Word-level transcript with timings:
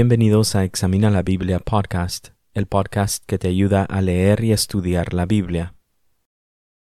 Bienvenidos 0.00 0.54
a 0.54 0.62
Examina 0.62 1.10
la 1.10 1.24
Biblia 1.24 1.58
Podcast, 1.58 2.28
el 2.54 2.66
podcast 2.66 3.24
que 3.26 3.36
te 3.36 3.48
ayuda 3.48 3.82
a 3.82 4.00
leer 4.00 4.44
y 4.44 4.52
estudiar 4.52 5.12
la 5.12 5.26
Biblia. 5.26 5.74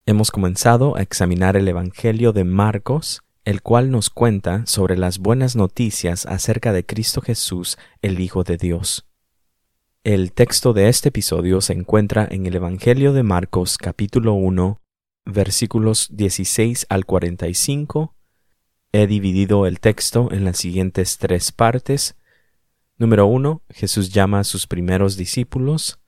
Hemos 0.06 0.30
comenzado 0.30 0.96
a 0.96 1.02
examinar 1.02 1.56
el 1.56 1.66
Evangelio 1.66 2.32
de 2.32 2.44
Marcos, 2.44 3.22
el 3.44 3.62
cual 3.62 3.90
nos 3.90 4.10
cuenta 4.10 4.64
sobre 4.66 4.96
las 4.96 5.18
buenas 5.18 5.56
noticias 5.56 6.24
acerca 6.24 6.72
de 6.72 6.86
Cristo 6.86 7.20
Jesús, 7.20 7.78
el 8.00 8.20
Hijo 8.20 8.44
de 8.44 8.58
Dios. 8.58 9.08
El 10.04 10.32
texto 10.32 10.72
de 10.72 10.88
este 10.88 11.08
episodio 11.08 11.60
se 11.60 11.72
encuentra 11.72 12.28
en 12.30 12.46
el 12.46 12.54
Evangelio 12.54 13.12
de 13.12 13.24
Marcos 13.24 13.76
capítulo 13.76 14.34
1, 14.34 14.80
versículos 15.24 16.10
16 16.12 16.86
al 16.88 17.06
45. 17.06 18.14
He 18.92 19.08
dividido 19.08 19.66
el 19.66 19.80
texto 19.80 20.28
en 20.30 20.44
las 20.44 20.58
siguientes 20.58 21.18
tres 21.18 21.50
partes. 21.50 22.14
Número 23.00 23.26
1. 23.28 23.62
Jesús 23.70 24.10
llama 24.10 24.40
a 24.40 24.44
sus 24.44 24.66
primeros 24.66 25.16
discípulos. 25.16 25.98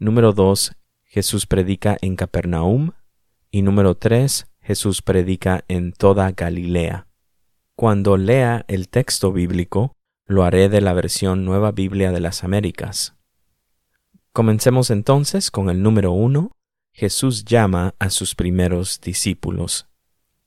Número 0.00 0.32
2. 0.32 0.72
Jesús 1.04 1.46
predica 1.46 1.96
en 2.00 2.16
Capernaum. 2.16 2.90
Y 3.52 3.62
número 3.62 3.96
3. 3.96 4.44
Jesús 4.60 5.00
predica 5.00 5.64
en 5.68 5.92
toda 5.92 6.32
Galilea. 6.32 7.06
Cuando 7.76 8.16
lea 8.16 8.64
el 8.66 8.88
texto 8.88 9.32
bíblico, 9.32 9.94
lo 10.26 10.42
haré 10.42 10.68
de 10.68 10.80
la 10.80 10.92
versión 10.92 11.44
Nueva 11.44 11.70
Biblia 11.70 12.10
de 12.10 12.18
las 12.18 12.42
Américas. 12.42 13.14
Comencemos 14.32 14.90
entonces 14.90 15.52
con 15.52 15.70
el 15.70 15.84
número 15.84 16.10
1. 16.10 16.50
Jesús 16.92 17.44
llama 17.44 17.94
a 18.00 18.10
sus 18.10 18.34
primeros 18.34 19.00
discípulos. 19.00 19.86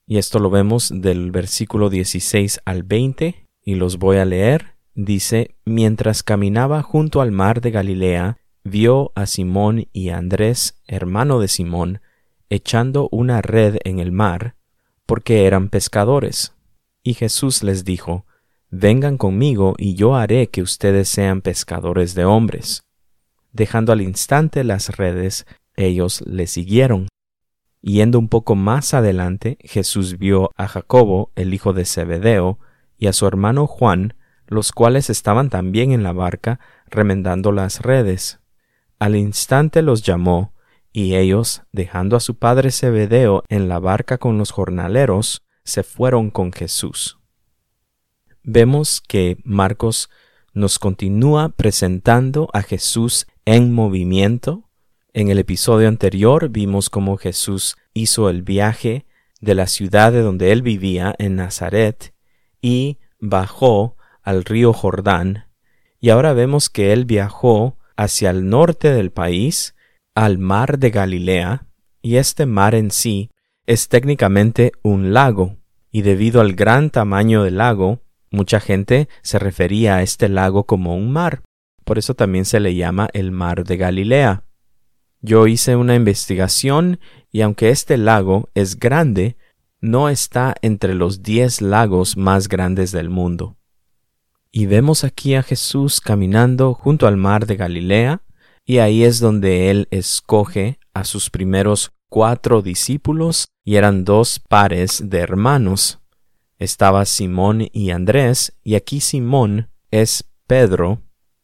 Y 0.06 0.18
esto 0.18 0.40
lo 0.40 0.50
vemos 0.50 0.92
del 0.94 1.32
versículo 1.32 1.90
16 1.90 2.60
al 2.66 2.84
20, 2.84 3.48
y 3.62 3.76
los 3.76 4.00
voy 4.00 4.18
a 4.18 4.26
leer. 4.26 4.77
Dice, 4.98 5.56
mientras 5.64 6.24
caminaba 6.24 6.82
junto 6.82 7.22
al 7.22 7.32
mar 7.32 7.62
de 7.62 7.70
Galilea, 7.70 8.40
vio 8.64 9.12
a 9.14 9.28
Simón 9.28 9.86
y 9.94 10.10
a 10.10 10.18
Andrés, 10.18 10.82
hermano 10.88 11.40
de 11.40 11.48
Simón, 11.48 12.02
echando 12.50 13.08
una 13.12 13.44
red 13.44 13.78
en 13.84 14.00
el 14.00 14.12
mar, 14.12 14.56
porque 15.06 15.46
eran 15.46 15.70
pescadores. 15.70 16.56
Y 17.04 17.14
Jesús 17.14 17.62
les 17.62 17.86
dijo, 17.86 18.26
Vengan 18.72 19.20
conmigo 19.20 19.76
y 19.78 19.94
yo 19.94 20.16
haré 20.16 20.48
que 20.48 20.64
ustedes 20.64 21.08
sean 21.10 21.42
pescadores 21.42 22.16
de 22.16 22.26
hombres. 22.26 22.82
Dejando 23.52 23.94
al 23.94 24.02
instante 24.02 24.64
las 24.64 24.98
redes, 24.98 25.46
ellos 25.76 26.24
le 26.26 26.48
siguieron. 26.48 27.08
Yendo 27.84 28.18
un 28.18 28.30
poco 28.30 28.56
más 28.56 28.96
adelante, 28.96 29.60
Jesús 29.62 30.18
vio 30.18 30.50
a 30.58 30.68
Jacobo, 30.68 31.32
el 31.36 31.54
hijo 31.54 31.74
de 31.74 31.86
Zebedeo, 31.86 32.58
y 32.98 33.06
a 33.06 33.14
su 33.14 33.28
hermano 33.28 33.68
Juan, 33.68 34.16
los 34.48 34.72
cuales 34.72 35.10
estaban 35.10 35.50
también 35.50 35.92
en 35.92 36.04
la 36.04 36.14
barca, 36.14 36.60
remendando 36.88 37.52
las 37.52 37.82
redes. 37.82 38.40
Al 39.00 39.16
instante 39.16 39.82
los 39.82 40.04
llamó, 40.04 40.54
y 40.92 41.16
ellos, 41.16 41.64
dejando 41.72 42.16
a 42.16 42.20
su 42.20 42.38
padre 42.38 42.72
Zebedeo 42.72 43.44
en 43.50 43.70
la 43.70 43.80
barca 43.80 44.18
con 44.18 44.38
los 44.38 44.52
jornaleros, 44.52 45.44
se 45.64 45.84
fueron 45.84 46.32
con 46.32 46.52
Jesús. 46.52 47.20
Vemos 48.42 49.02
que 49.02 49.38
Marcos 49.44 50.10
nos 50.54 50.80
continúa 50.80 51.50
presentando 51.50 52.50
a 52.54 52.64
Jesús 52.64 53.28
en 53.46 53.74
movimiento, 53.74 54.68
en 55.18 55.30
el 55.30 55.40
episodio 55.40 55.88
anterior 55.88 56.50
vimos 56.50 56.92
cómo 56.92 57.18
Jesús 57.18 57.76
hizo 57.96 58.30
el 58.30 58.44
viaje 58.44 59.08
de 59.42 59.56
la 59.56 59.66
ciudad 59.66 60.12
de 60.12 60.22
donde 60.22 60.52
él 60.52 60.62
vivía, 60.62 61.16
en 61.18 61.36
Nazaret, 61.36 62.14
y 62.62 63.00
bajó 63.20 63.97
al 64.28 64.44
río 64.44 64.74
Jordán, 64.74 65.46
y 66.02 66.10
ahora 66.10 66.34
vemos 66.34 66.70
que 66.70 66.92
él 66.92 67.06
viajó 67.06 67.78
hacia 67.96 68.30
el 68.30 68.50
norte 68.50 68.92
del 68.92 69.10
país, 69.10 69.74
al 70.16 70.38
mar 70.38 70.80
de 70.80 70.90
Galilea, 70.90 71.66
y 72.02 72.18
este 72.18 72.46
mar 72.46 72.76
en 72.76 72.92
sí 72.92 73.32
es 73.66 73.88
técnicamente 73.88 74.74
un 74.84 75.14
lago, 75.14 75.56
y 75.94 76.02
debido 76.02 76.42
al 76.42 76.56
gran 76.56 76.90
tamaño 76.90 77.44
del 77.44 77.60
lago, 77.60 78.02
mucha 78.30 78.60
gente 78.60 79.08
se 79.22 79.40
refería 79.40 79.96
a 79.96 80.02
este 80.02 80.28
lago 80.28 80.66
como 80.66 80.98
un 80.98 81.10
mar, 81.10 81.42
por 81.86 81.98
eso 81.98 82.14
también 82.14 82.44
se 82.44 82.60
le 82.60 82.76
llama 82.76 83.08
el 83.14 83.32
mar 83.32 83.64
de 83.64 83.78
Galilea. 83.78 84.44
Yo 85.22 85.48
hice 85.48 85.78
una 85.78 85.96
investigación 85.96 87.00
y 87.32 87.44
aunque 87.44 87.70
este 87.70 87.96
lago 87.96 88.50
es 88.56 88.78
grande, 88.78 89.38
no 89.80 90.10
está 90.10 90.54
entre 90.62 90.96
los 90.96 91.24
diez 91.24 91.62
lagos 91.62 92.18
más 92.18 92.50
grandes 92.50 92.92
del 92.92 93.10
mundo. 93.10 93.58
Y 94.52 94.66
vemos 94.66 95.04
aquí 95.04 95.36
a 95.36 95.44
Jesús 95.44 96.02
caminando 96.02 96.74
junto 96.74 97.08
al 97.08 97.18
mar 97.18 97.46
de 97.46 97.56
Galilea, 97.56 98.22
y 98.66 98.80
ahí 98.80 99.04
es 99.04 99.20
donde 99.20 99.70
él 99.70 99.88
escoge 99.92 100.80
a 100.94 101.04
sus 101.04 101.30
primeros 101.30 101.92
cuatro 102.10 102.62
discípulos, 102.62 103.50
y 103.64 103.76
eran 103.76 104.06
dos 104.06 104.40
pares 104.40 105.10
de 105.10 105.20
hermanos. 105.20 106.00
Estaba 106.60 107.06
Simón 107.06 107.68
y 107.72 107.92
Andrés, 107.92 108.58
y 108.64 108.76
aquí 108.76 109.00
Simón 109.00 109.70
es 109.92 110.24
Pedro. 110.48 111.02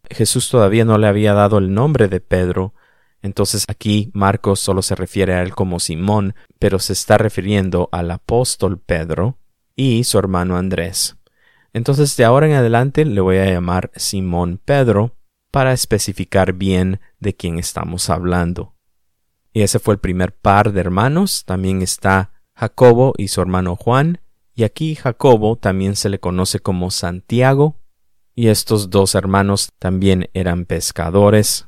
Jesús 0.09 0.49
todavía 0.49 0.85
no 0.85 0.97
le 0.97 1.07
había 1.07 1.33
dado 1.33 1.57
el 1.59 1.73
nombre 1.73 2.07
de 2.07 2.19
Pedro, 2.19 2.73
entonces 3.23 3.63
aquí 3.69 4.11
Marcos 4.13 4.59
solo 4.59 4.81
se 4.81 4.95
refiere 4.95 5.33
a 5.33 5.41
él 5.41 5.55
como 5.55 5.79
Simón, 5.79 6.35
pero 6.59 6.77
se 6.77 6.93
está 6.93 7.17
refiriendo 7.17 7.87
al 7.91 8.11
apóstol 8.11 8.79
Pedro 8.79 9.37
y 9.75 10.03
su 10.03 10.19
hermano 10.19 10.57
Andrés. 10.57 11.15
Entonces 11.73 12.15
de 12.15 12.23
ahora 12.23 12.47
en 12.47 12.53
adelante 12.53 13.03
le 13.03 13.19
voy 13.19 13.37
a 13.37 13.45
llamar 13.45 13.91
Simón 13.95 14.61
Pedro 14.63 15.15
para 15.51 15.73
especificar 15.73 16.53
bien 16.53 16.99
de 17.19 17.35
quién 17.35 17.59
estamos 17.59 18.09
hablando. 18.09 18.75
Y 19.53 19.61
ese 19.61 19.79
fue 19.79 19.95
el 19.95 19.99
primer 19.99 20.35
par 20.35 20.71
de 20.71 20.79
hermanos. 20.79 21.45
También 21.45 21.81
está 21.81 22.31
Jacobo 22.55 23.13
y 23.17 23.27
su 23.27 23.41
hermano 23.41 23.75
Juan. 23.75 24.19
Y 24.55 24.63
aquí 24.63 24.95
Jacobo 24.95 25.55
también 25.55 25.95
se 25.95 26.09
le 26.09 26.19
conoce 26.19 26.59
como 26.59 26.91
Santiago. 26.91 27.79
Y 28.35 28.47
estos 28.47 28.89
dos 28.89 29.13
hermanos 29.13 29.69
también 29.77 30.29
eran 30.33 30.65
pescadores. 30.65 31.67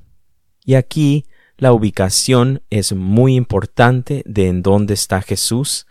Y 0.64 0.74
aquí 0.74 1.26
la 1.58 1.72
ubicación 1.74 2.64
es 2.70 2.94
muy 2.94 3.36
importante 3.36 4.24
de 4.26 4.48
en 4.48 4.64
dónde 4.64 4.96
está 4.96 5.22
Jesús. 5.22 5.86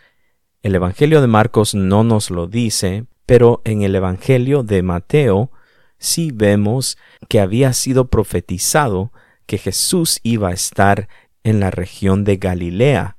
El 0.61 0.75
Evangelio 0.75 1.21
de 1.21 1.27
Marcos 1.27 1.75
no 1.75 2.03
nos 2.03 2.29
lo 2.29 2.47
dice, 2.47 3.05
pero 3.25 3.61
en 3.65 3.81
el 3.81 3.95
Evangelio 3.95 4.63
de 4.63 4.83
Mateo 4.83 5.51
sí 5.97 6.31
vemos 6.33 6.97
que 7.27 7.39
había 7.39 7.73
sido 7.73 8.09
profetizado 8.09 9.11
que 9.45 9.57
Jesús 9.57 10.19
iba 10.23 10.49
a 10.49 10.53
estar 10.53 11.07
en 11.43 11.59
la 11.59 11.71
región 11.71 12.23
de 12.23 12.37
Galilea. 12.37 13.17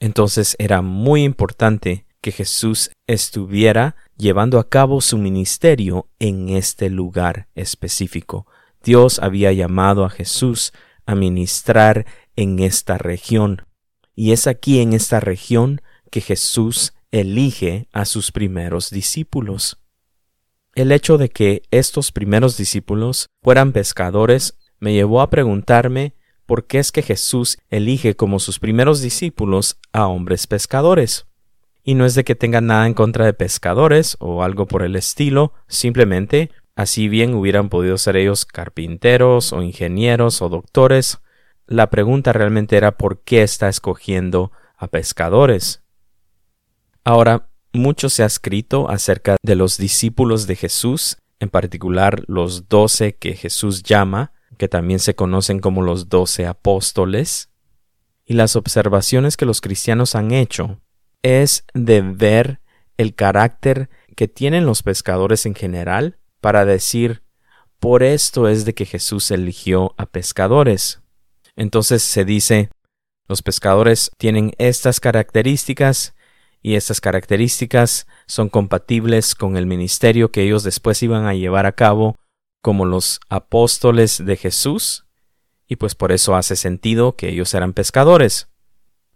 Entonces 0.00 0.56
era 0.58 0.82
muy 0.82 1.22
importante 1.22 2.06
que 2.20 2.32
Jesús 2.32 2.90
estuviera 3.06 3.96
llevando 4.16 4.58
a 4.58 4.68
cabo 4.68 5.00
su 5.00 5.18
ministerio 5.18 6.08
en 6.18 6.48
este 6.50 6.88
lugar 6.88 7.48
específico. 7.54 8.46
Dios 8.82 9.18
había 9.18 9.52
llamado 9.52 10.04
a 10.04 10.10
Jesús 10.10 10.72
a 11.06 11.14
ministrar 11.14 12.06
en 12.36 12.60
esta 12.60 12.98
región. 12.98 13.66
Y 14.14 14.32
es 14.32 14.46
aquí 14.46 14.80
en 14.80 14.92
esta 14.92 15.20
región 15.20 15.80
que 16.10 16.20
Jesús 16.20 16.94
elige 17.12 17.86
a 17.92 18.04
sus 18.04 18.32
primeros 18.32 18.90
discípulos. 18.90 19.78
El 20.74 20.90
hecho 20.90 21.18
de 21.18 21.28
que 21.28 21.62
estos 21.70 22.10
primeros 22.10 22.56
discípulos 22.56 23.28
fueran 23.42 23.72
pescadores 23.72 24.58
me 24.80 24.92
llevó 24.92 25.20
a 25.20 25.30
preguntarme 25.30 26.16
por 26.44 26.66
qué 26.66 26.80
es 26.80 26.90
que 26.90 27.02
Jesús 27.02 27.58
elige 27.68 28.16
como 28.16 28.40
sus 28.40 28.58
primeros 28.58 29.00
discípulos 29.00 29.78
a 29.92 30.08
hombres 30.08 30.48
pescadores. 30.48 31.26
Y 31.84 31.94
no 31.94 32.04
es 32.04 32.16
de 32.16 32.24
que 32.24 32.34
tengan 32.34 32.66
nada 32.66 32.86
en 32.88 32.94
contra 32.94 33.24
de 33.26 33.34
pescadores 33.34 34.16
o 34.18 34.42
algo 34.42 34.66
por 34.66 34.82
el 34.82 34.96
estilo, 34.96 35.52
simplemente 35.68 36.50
Así 36.74 37.08
bien 37.08 37.34
hubieran 37.34 37.68
podido 37.68 37.98
ser 37.98 38.16
ellos 38.16 38.46
carpinteros 38.46 39.52
o 39.52 39.62
ingenieros 39.62 40.40
o 40.40 40.48
doctores. 40.48 41.18
La 41.66 41.90
pregunta 41.90 42.32
realmente 42.32 42.76
era 42.76 42.92
por 42.92 43.22
qué 43.22 43.42
está 43.42 43.68
escogiendo 43.68 44.52
a 44.76 44.88
pescadores. 44.88 45.81
Ahora, 47.04 47.48
mucho 47.72 48.08
se 48.08 48.22
ha 48.22 48.26
escrito 48.26 48.88
acerca 48.88 49.36
de 49.42 49.56
los 49.56 49.76
discípulos 49.76 50.46
de 50.46 50.56
Jesús, 50.56 51.16
en 51.40 51.48
particular 51.48 52.22
los 52.28 52.68
doce 52.68 53.16
que 53.16 53.34
Jesús 53.34 53.82
llama, 53.82 54.32
que 54.58 54.68
también 54.68 55.00
se 55.00 55.14
conocen 55.14 55.58
como 55.58 55.82
los 55.82 56.08
doce 56.08 56.46
apóstoles. 56.46 57.50
Y 58.24 58.34
las 58.34 58.54
observaciones 58.54 59.36
que 59.36 59.46
los 59.46 59.60
cristianos 59.60 60.14
han 60.14 60.32
hecho 60.32 60.80
es 61.22 61.64
de 61.74 62.02
ver 62.02 62.60
el 62.96 63.14
carácter 63.14 63.88
que 64.14 64.28
tienen 64.28 64.66
los 64.66 64.82
pescadores 64.82 65.46
en 65.46 65.54
general 65.54 66.18
para 66.40 66.64
decir, 66.64 67.22
por 67.80 68.04
esto 68.04 68.48
es 68.48 68.64
de 68.64 68.74
que 68.74 68.86
Jesús 68.86 69.30
eligió 69.32 69.94
a 69.96 70.06
pescadores. 70.06 71.02
Entonces 71.56 72.02
se 72.02 72.24
dice, 72.24 72.70
los 73.26 73.42
pescadores 73.42 74.12
tienen 74.18 74.52
estas 74.58 75.00
características 75.00 76.14
y 76.62 76.76
estas 76.76 77.00
características 77.00 78.06
son 78.26 78.48
compatibles 78.48 79.34
con 79.34 79.56
el 79.56 79.66
ministerio 79.66 80.30
que 80.30 80.42
ellos 80.42 80.62
después 80.62 81.02
iban 81.02 81.26
a 81.26 81.34
llevar 81.34 81.66
a 81.66 81.72
cabo 81.72 82.16
como 82.62 82.84
los 82.84 83.20
apóstoles 83.28 84.24
de 84.24 84.36
Jesús, 84.36 85.04
y 85.66 85.76
pues 85.76 85.94
por 85.94 86.12
eso 86.12 86.36
hace 86.36 86.54
sentido 86.54 87.16
que 87.16 87.28
ellos 87.28 87.52
eran 87.54 87.72
pescadores. 87.72 88.48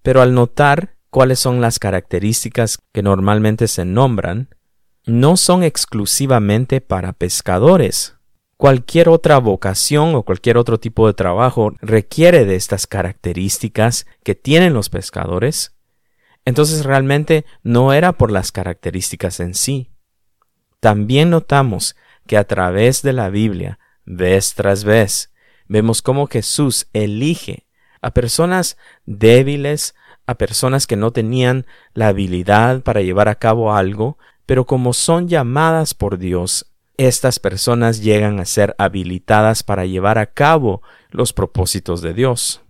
Pero 0.02 0.20
al 0.20 0.34
notar 0.34 0.96
cuáles 1.10 1.38
son 1.38 1.60
las 1.60 1.78
características 1.78 2.78
que 2.92 3.02
normalmente 3.02 3.68
se 3.68 3.84
nombran, 3.84 4.48
no 5.04 5.36
son 5.36 5.62
exclusivamente 5.62 6.80
para 6.80 7.12
pescadores. 7.12 8.16
Cualquier 8.56 9.08
otra 9.08 9.38
vocación 9.38 10.14
o 10.14 10.22
cualquier 10.22 10.56
otro 10.56 10.80
tipo 10.80 11.06
de 11.06 11.14
trabajo 11.14 11.74
requiere 11.80 12.44
de 12.44 12.56
estas 12.56 12.86
características 12.86 14.06
que 14.24 14.34
tienen 14.34 14.72
los 14.72 14.88
pescadores. 14.88 15.75
Entonces 16.46 16.84
realmente 16.84 17.44
no 17.62 17.92
era 17.92 18.12
por 18.12 18.30
las 18.30 18.52
características 18.52 19.40
en 19.40 19.54
sí. 19.54 19.90
También 20.80 21.28
notamos 21.28 21.96
que 22.26 22.38
a 22.38 22.44
través 22.44 23.02
de 23.02 23.12
la 23.12 23.28
Biblia, 23.28 23.78
vez 24.04 24.54
tras 24.54 24.84
vez, 24.84 25.32
vemos 25.66 26.02
cómo 26.02 26.28
Jesús 26.28 26.86
elige 26.92 27.66
a 28.00 28.12
personas 28.12 28.76
débiles, 29.04 29.96
a 30.26 30.36
personas 30.36 30.86
que 30.86 30.96
no 30.96 31.10
tenían 31.10 31.66
la 31.92 32.08
habilidad 32.08 32.82
para 32.82 33.00
llevar 33.02 33.28
a 33.28 33.34
cabo 33.34 33.74
algo, 33.74 34.16
pero 34.46 34.66
como 34.66 34.92
son 34.92 35.28
llamadas 35.28 35.94
por 35.94 36.16
Dios, 36.16 36.72
estas 36.96 37.40
personas 37.40 38.02
llegan 38.02 38.38
a 38.38 38.44
ser 38.44 38.76
habilitadas 38.78 39.64
para 39.64 39.84
llevar 39.84 40.18
a 40.18 40.26
cabo 40.26 40.82
los 41.10 41.32
propósitos 41.32 42.02
de 42.02 42.14
Dios. 42.14 42.62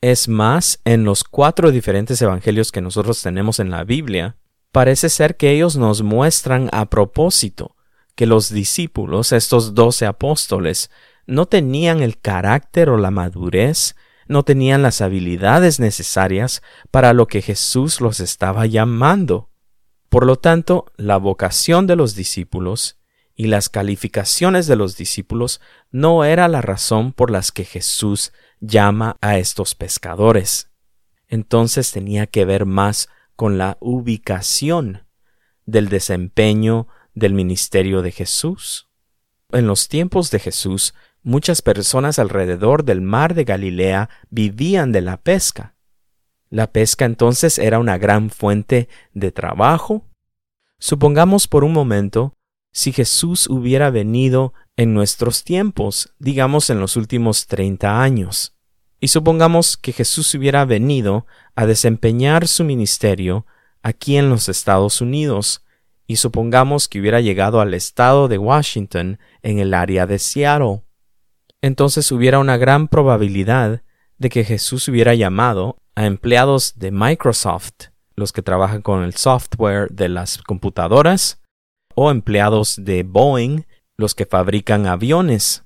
Es 0.00 0.28
más, 0.28 0.80
en 0.84 1.04
los 1.04 1.24
cuatro 1.24 1.70
diferentes 1.70 2.22
evangelios 2.22 2.72
que 2.72 2.80
nosotros 2.80 3.20
tenemos 3.22 3.60
en 3.60 3.70
la 3.70 3.84
Biblia, 3.84 4.36
parece 4.72 5.08
ser 5.08 5.36
que 5.36 5.50
ellos 5.50 5.76
nos 5.76 6.02
muestran 6.02 6.70
a 6.72 6.88
propósito 6.88 7.76
que 8.14 8.26
los 8.26 8.50
discípulos, 8.50 9.32
estos 9.32 9.74
doce 9.74 10.06
apóstoles, 10.06 10.90
no 11.26 11.46
tenían 11.46 12.02
el 12.02 12.18
carácter 12.18 12.88
o 12.88 12.96
la 12.96 13.10
madurez, 13.10 13.94
no 14.26 14.42
tenían 14.42 14.82
las 14.82 15.00
habilidades 15.00 15.80
necesarias 15.80 16.62
para 16.90 17.12
lo 17.12 17.26
que 17.26 17.42
Jesús 17.42 18.00
los 18.00 18.20
estaba 18.20 18.66
llamando. 18.66 19.50
Por 20.08 20.24
lo 20.24 20.36
tanto, 20.36 20.86
la 20.96 21.18
vocación 21.18 21.86
de 21.86 21.96
los 21.96 22.14
discípulos 22.14 22.99
y 23.40 23.46
las 23.46 23.70
calificaciones 23.70 24.66
de 24.66 24.76
los 24.76 24.98
discípulos 24.98 25.62
no 25.90 26.24
era 26.24 26.46
la 26.46 26.60
razón 26.60 27.14
por 27.14 27.30
las 27.30 27.52
que 27.52 27.64
Jesús 27.64 28.34
llama 28.60 29.16
a 29.22 29.38
estos 29.38 29.74
pescadores. 29.74 30.70
Entonces 31.26 31.90
tenía 31.90 32.26
que 32.26 32.44
ver 32.44 32.66
más 32.66 33.08
con 33.36 33.56
la 33.56 33.78
ubicación 33.80 35.06
del 35.64 35.88
desempeño 35.88 36.86
del 37.14 37.32
ministerio 37.32 38.02
de 38.02 38.12
Jesús. 38.12 38.90
En 39.52 39.66
los 39.66 39.88
tiempos 39.88 40.30
de 40.30 40.38
Jesús, 40.38 40.92
muchas 41.22 41.62
personas 41.62 42.18
alrededor 42.18 42.84
del 42.84 43.00
mar 43.00 43.32
de 43.32 43.44
Galilea 43.44 44.10
vivían 44.28 44.92
de 44.92 45.00
la 45.00 45.16
pesca. 45.16 45.76
La 46.50 46.70
pesca 46.70 47.06
entonces 47.06 47.58
era 47.58 47.78
una 47.78 47.96
gran 47.96 48.28
fuente 48.28 48.90
de 49.14 49.32
trabajo. 49.32 50.04
Supongamos 50.78 51.48
por 51.48 51.64
un 51.64 51.72
momento 51.72 52.34
si 52.72 52.92
Jesús 52.92 53.48
hubiera 53.48 53.90
venido 53.90 54.54
en 54.76 54.94
nuestros 54.94 55.44
tiempos, 55.44 56.14
digamos 56.18 56.70
en 56.70 56.80
los 56.80 56.96
últimos 56.96 57.46
treinta 57.46 58.02
años. 58.02 58.54
Y 59.00 59.08
supongamos 59.08 59.76
que 59.76 59.92
Jesús 59.92 60.34
hubiera 60.34 60.64
venido 60.64 61.26
a 61.54 61.66
desempeñar 61.66 62.46
su 62.48 62.64
ministerio 62.64 63.46
aquí 63.82 64.16
en 64.16 64.28
los 64.28 64.48
Estados 64.48 65.00
Unidos, 65.00 65.64
y 66.06 66.16
supongamos 66.16 66.88
que 66.88 67.00
hubiera 67.00 67.20
llegado 67.20 67.60
al 67.60 67.72
estado 67.72 68.28
de 68.28 68.36
Washington 68.36 69.18
en 69.42 69.58
el 69.58 69.74
área 69.74 70.06
de 70.06 70.18
Seattle 70.18 70.82
entonces 71.62 72.10
hubiera 72.10 72.38
una 72.38 72.56
gran 72.56 72.88
probabilidad 72.88 73.82
de 74.18 74.28
que 74.28 74.44
Jesús 74.44 74.88
hubiera 74.88 75.14
llamado 75.14 75.82
a 75.94 76.06
empleados 76.06 76.78
de 76.78 76.90
Microsoft, 76.90 77.88
los 78.16 78.32
que 78.32 78.42
trabajan 78.42 78.82
con 78.82 79.02
el 79.02 79.14
software 79.14 79.88
de 79.90 80.08
las 80.08 80.38
computadoras, 80.38 81.39
o 82.02 82.10
empleados 82.10 82.82
de 82.82 83.02
Boeing, 83.02 83.66
los 83.98 84.14
que 84.14 84.24
fabrican 84.24 84.86
aviones. 84.86 85.64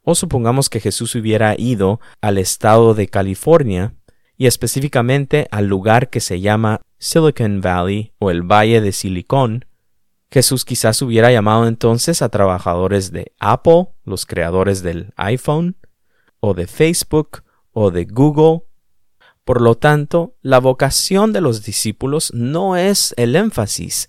O 0.00 0.14
supongamos 0.14 0.70
que 0.70 0.80
Jesús 0.80 1.14
hubiera 1.14 1.54
ido 1.58 2.00
al 2.22 2.38
estado 2.38 2.94
de 2.94 3.08
California, 3.08 3.94
y 4.38 4.46
específicamente 4.46 5.48
al 5.50 5.66
lugar 5.66 6.08
que 6.08 6.20
se 6.20 6.40
llama 6.40 6.80
Silicon 6.96 7.60
Valley 7.60 8.14
o 8.18 8.30
el 8.30 8.40
Valle 8.40 8.80
de 8.80 8.90
Silicón, 8.90 9.66
Jesús 10.30 10.64
quizás 10.64 11.02
hubiera 11.02 11.30
llamado 11.30 11.66
entonces 11.66 12.22
a 12.22 12.30
trabajadores 12.30 13.12
de 13.12 13.34
Apple, 13.38 13.88
los 14.02 14.24
creadores 14.24 14.82
del 14.82 15.12
iPhone, 15.16 15.76
o 16.40 16.54
de 16.54 16.66
Facebook, 16.66 17.42
o 17.72 17.90
de 17.90 18.06
Google. 18.06 18.62
Por 19.44 19.60
lo 19.60 19.74
tanto, 19.74 20.36
la 20.40 20.58
vocación 20.58 21.34
de 21.34 21.42
los 21.42 21.64
discípulos 21.64 22.32
no 22.32 22.78
es 22.78 23.12
el 23.18 23.36
énfasis, 23.36 24.08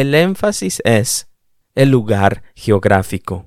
el 0.00 0.12
énfasis 0.16 0.82
es 0.84 1.28
el 1.76 1.90
lugar 1.90 2.42
geográfico. 2.56 3.46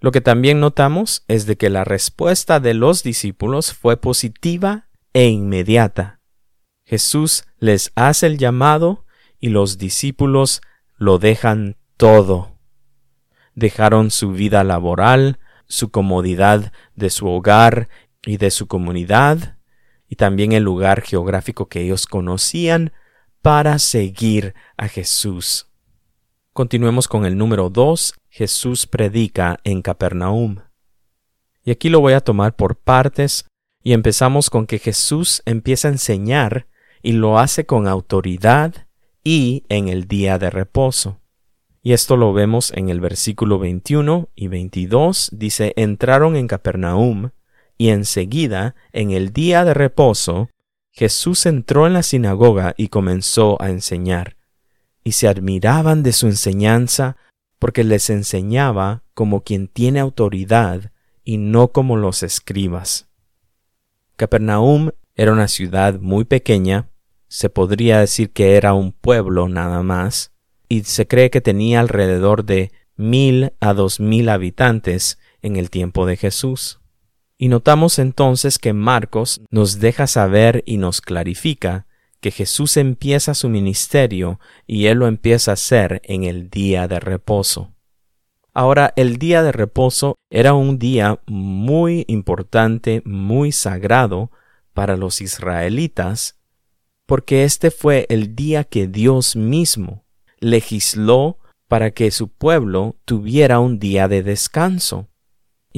Lo 0.00 0.10
que 0.10 0.20
también 0.20 0.58
notamos 0.58 1.22
es 1.28 1.46
de 1.46 1.56
que 1.56 1.70
la 1.70 1.84
respuesta 1.84 2.58
de 2.58 2.74
los 2.74 3.04
discípulos 3.04 3.72
fue 3.72 3.96
positiva 3.96 4.88
e 5.12 5.28
inmediata. 5.28 6.18
Jesús 6.84 7.44
les 7.60 7.92
hace 7.94 8.26
el 8.26 8.36
llamado 8.36 9.04
y 9.38 9.50
los 9.50 9.78
discípulos 9.78 10.60
lo 10.96 11.20
dejan 11.20 11.76
todo. 11.96 12.58
Dejaron 13.54 14.10
su 14.10 14.32
vida 14.32 14.64
laboral, 14.64 15.38
su 15.68 15.92
comodidad 15.92 16.72
de 16.96 17.10
su 17.10 17.28
hogar 17.28 17.88
y 18.26 18.38
de 18.38 18.50
su 18.50 18.66
comunidad, 18.66 19.56
y 20.08 20.16
también 20.16 20.50
el 20.50 20.64
lugar 20.64 21.02
geográfico 21.02 21.68
que 21.68 21.82
ellos 21.82 22.06
conocían, 22.06 22.92
para 23.48 23.78
seguir 23.78 24.52
a 24.76 24.88
Jesús. 24.88 25.68
Continuemos 26.52 27.08
con 27.08 27.24
el 27.24 27.38
número 27.38 27.70
dos. 27.70 28.12
Jesús 28.28 28.86
predica 28.86 29.58
en 29.64 29.80
Capernaum. 29.80 30.56
Y 31.64 31.70
aquí 31.70 31.88
lo 31.88 32.00
voy 32.00 32.12
a 32.12 32.20
tomar 32.20 32.56
por 32.56 32.76
partes, 32.76 33.46
y 33.82 33.94
empezamos 33.94 34.50
con 34.50 34.66
que 34.66 34.78
Jesús 34.78 35.40
empieza 35.46 35.88
a 35.88 35.92
enseñar 35.92 36.66
y 37.02 37.12
lo 37.12 37.38
hace 37.38 37.64
con 37.64 37.88
autoridad 37.88 38.86
y 39.24 39.64
en 39.70 39.88
el 39.88 40.06
día 40.06 40.38
de 40.38 40.50
reposo. 40.50 41.18
Y 41.82 41.94
esto 41.94 42.18
lo 42.18 42.34
vemos 42.34 42.70
en 42.76 42.90
el 42.90 43.00
versículo 43.00 43.58
21 43.58 44.28
y 44.34 44.48
22, 44.48 45.30
dice, 45.32 45.72
entraron 45.76 46.36
en 46.36 46.48
Capernaum, 46.48 47.30
y 47.78 47.88
enseguida, 47.88 48.74
en 48.92 49.10
el 49.10 49.32
día 49.32 49.64
de 49.64 49.72
reposo, 49.72 50.50
Jesús 50.98 51.46
entró 51.46 51.86
en 51.86 51.92
la 51.92 52.02
sinagoga 52.02 52.74
y 52.76 52.88
comenzó 52.88 53.56
a 53.62 53.70
enseñar. 53.70 54.36
Y 55.04 55.12
se 55.12 55.28
admiraban 55.28 56.02
de 56.02 56.12
su 56.12 56.26
enseñanza, 56.26 57.16
porque 57.60 57.84
les 57.84 58.10
enseñaba 58.10 59.04
como 59.14 59.44
quien 59.44 59.68
tiene 59.68 60.00
autoridad 60.00 60.90
y 61.22 61.36
no 61.36 61.68
como 61.68 61.96
los 61.96 62.24
escribas. 62.24 63.06
Capernaum 64.16 64.90
era 65.14 65.32
una 65.32 65.46
ciudad 65.46 66.00
muy 66.00 66.24
pequeña, 66.24 66.90
se 67.28 67.48
podría 67.48 68.00
decir 68.00 68.32
que 68.32 68.56
era 68.56 68.74
un 68.74 68.90
pueblo 68.90 69.48
nada 69.48 69.84
más, 69.84 70.32
y 70.68 70.82
se 70.82 71.06
cree 71.06 71.30
que 71.30 71.40
tenía 71.40 71.78
alrededor 71.78 72.44
de 72.44 72.72
mil 72.96 73.52
a 73.60 73.72
dos 73.72 74.00
mil 74.00 74.28
habitantes 74.28 75.20
en 75.42 75.54
el 75.54 75.70
tiempo 75.70 76.06
de 76.06 76.16
Jesús. 76.16 76.80
Y 77.38 77.48
notamos 77.48 78.00
entonces 78.00 78.58
que 78.58 78.72
Marcos 78.72 79.40
nos 79.50 79.78
deja 79.78 80.08
saber 80.08 80.64
y 80.66 80.76
nos 80.76 81.00
clarifica 81.00 81.86
que 82.20 82.32
Jesús 82.32 82.76
empieza 82.76 83.32
su 83.34 83.48
ministerio 83.48 84.40
y 84.66 84.86
él 84.86 84.98
lo 84.98 85.06
empieza 85.06 85.52
a 85.52 85.54
hacer 85.54 86.02
en 86.04 86.24
el 86.24 86.50
día 86.50 86.88
de 86.88 86.98
reposo. 86.98 87.72
Ahora, 88.52 88.92
el 88.96 89.18
día 89.18 89.44
de 89.44 89.52
reposo 89.52 90.16
era 90.30 90.52
un 90.52 90.80
día 90.80 91.20
muy 91.26 92.04
importante, 92.08 93.02
muy 93.04 93.52
sagrado 93.52 94.32
para 94.74 94.96
los 94.96 95.20
israelitas, 95.20 96.40
porque 97.06 97.44
este 97.44 97.70
fue 97.70 98.06
el 98.08 98.34
día 98.34 98.64
que 98.64 98.88
Dios 98.88 99.36
mismo 99.36 100.04
legisló 100.40 101.38
para 101.68 101.92
que 101.92 102.10
su 102.10 102.28
pueblo 102.28 102.96
tuviera 103.04 103.60
un 103.60 103.78
día 103.78 104.08
de 104.08 104.22
descanso. 104.22 105.07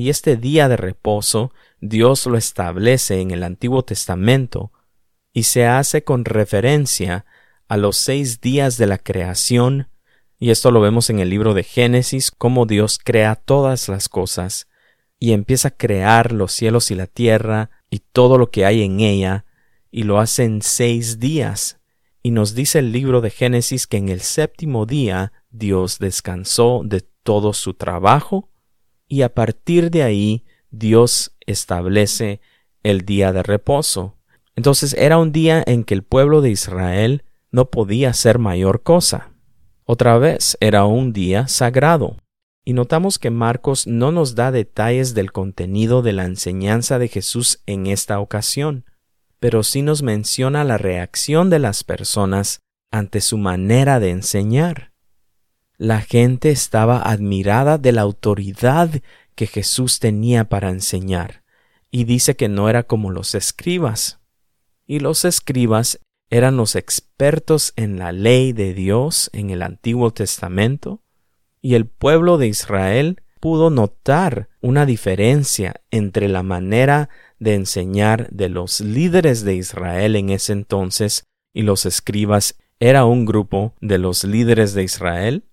Y 0.01 0.09
este 0.09 0.39
día 0.39 0.67
de 0.71 0.79
reposo 0.79 1.53
Dios 1.83 2.25
lo 2.25 2.39
establece 2.39 3.21
en 3.21 3.33
el 3.33 3.43
Antiguo 3.43 3.83
Testamento 3.83 4.73
y 5.35 5.43
se 5.43 5.67
hace 5.67 6.05
con 6.05 6.25
referencia 6.25 7.27
a 7.69 7.77
los 7.77 7.99
seis 7.99 8.41
días 8.41 8.79
de 8.79 8.87
la 8.87 8.97
creación, 8.97 9.91
y 10.39 10.53
esto 10.53 10.71
lo 10.71 10.81
vemos 10.81 11.11
en 11.11 11.19
el 11.19 11.29
libro 11.29 11.53
de 11.53 11.65
Génesis, 11.65 12.31
cómo 12.31 12.65
Dios 12.65 12.99
crea 12.99 13.35
todas 13.35 13.91
las 13.91 14.09
cosas, 14.09 14.69
y 15.19 15.33
empieza 15.35 15.69
a 15.69 15.77
crear 15.77 16.33
los 16.33 16.53
cielos 16.53 16.91
y 16.91 16.95
la 16.95 17.07
tierra 17.07 17.69
y 17.91 17.99
todo 17.99 18.39
lo 18.39 18.51
que 18.51 18.65
hay 18.65 18.83
en 18.83 19.01
ella, 19.01 19.45
y 19.91 20.05
lo 20.05 20.19
hace 20.19 20.45
en 20.45 20.63
seis 20.63 21.21
días. 21.21 21.79
Y 22.23 22.31
nos 22.31 22.55
dice 22.55 22.79
el 22.79 22.91
libro 22.91 23.21
de 23.21 23.29
Génesis 23.29 23.87
que 23.87 23.99
en 23.99 24.09
el 24.09 24.23
séptimo 24.23 24.87
día 24.87 25.35
Dios 25.51 25.99
descansó 25.99 26.81
de 26.87 27.03
todo 27.23 27.53
su 27.53 27.75
trabajo 27.75 28.50
y 29.11 29.23
a 29.23 29.35
partir 29.35 29.91
de 29.91 30.05
ahí 30.05 30.45
Dios 30.71 31.33
establece 31.45 32.41
el 32.85 33.05
día 33.05 33.33
de 33.33 33.43
reposo. 33.43 34.17
Entonces 34.55 34.95
era 34.95 35.19
un 35.19 35.33
día 35.33 35.63
en 35.67 35.85
que 35.85 35.95
el 35.95 36.05
pueblo 36.05 36.41
de 36.41 36.51
Israel 36.51 37.25
no 37.51 37.71
podía 37.71 38.11
hacer 38.11 38.39
mayor 38.39 38.83
cosa. 38.83 39.33
Otra 39.85 40.17
vez 40.19 40.57
era 40.61 40.85
un 40.85 41.13
día 41.13 41.49
sagrado. 41.49 42.17
Y 42.65 42.73
notamos 42.73 43.19
que 43.19 43.31
Marcos 43.31 43.89
no 43.89 44.13
nos 44.13 44.37
da 44.37 44.53
detalles 44.53 45.13
del 45.13 45.33
contenido 45.33 46.03
de 46.03 46.13
la 46.13 46.25
enseñanza 46.25 47.01
de 47.01 47.09
Jesús 47.09 47.63
en 47.67 47.89
esta 47.89 48.21
ocasión, 48.21 48.85
pero 49.41 49.65
sí 49.65 49.83
nos 49.83 50.03
menciona 50.03 50.63
la 50.63 50.79
reacción 50.79 51.51
de 51.51 51.59
las 51.59 51.83
personas 51.83 52.61
ante 52.93 53.21
su 53.21 53.39
manera 53.39 53.99
de 53.99 54.11
enseñar. 54.11 54.90
La 55.83 56.03
gente 56.03 56.51
estaba 56.51 57.01
admirada 57.01 57.79
de 57.79 57.93
la 57.93 58.03
autoridad 58.03 58.91
que 59.35 59.47
Jesús 59.47 59.99
tenía 59.99 60.47
para 60.47 60.69
enseñar, 60.69 61.43
y 61.91 62.05
dice 62.05 62.37
que 62.37 62.51
no 62.51 62.69
era 62.69 62.83
como 62.83 63.11
los 63.11 63.35
escribas. 63.35 64.21
Y 64.87 64.99
los 64.99 65.25
escribas 65.25 65.99
eran 66.29 66.59
los 66.59 66.77
expertos 66.77 67.73
en 67.77 67.99
la 67.99 68.13
ley 68.13 68.53
de 68.53 68.75
Dios 68.75 69.31
en 69.33 69.49
el 69.49 69.63
Antiguo 69.63 70.11
Testamento, 70.11 71.01
y 71.63 71.77
el 71.77 71.87
pueblo 71.87 72.37
de 72.37 72.49
Israel 72.49 73.23
pudo 73.41 73.71
notar 73.71 74.51
una 74.61 74.85
diferencia 74.85 75.81
entre 75.91 76.29
la 76.29 76.43
manera 76.43 77.09
de 77.39 77.55
enseñar 77.55 78.29
de 78.29 78.51
los 78.51 78.83
líderes 78.83 79.45
de 79.45 79.55
Israel 79.55 80.15
en 80.17 80.29
ese 80.29 80.53
entonces 80.53 81.27
y 81.55 81.63
los 81.63 81.87
escribas 81.87 82.59
era 82.81 83.07
un 83.07 83.25
grupo 83.25 83.75
de 83.81 83.97
los 83.97 84.25
líderes 84.25 84.75
de 84.75 84.83
Israel 84.83 85.45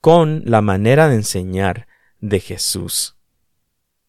con 0.00 0.42
la 0.44 0.60
manera 0.62 1.08
de 1.08 1.16
enseñar 1.16 1.86
de 2.20 2.40
Jesús. 2.40 3.16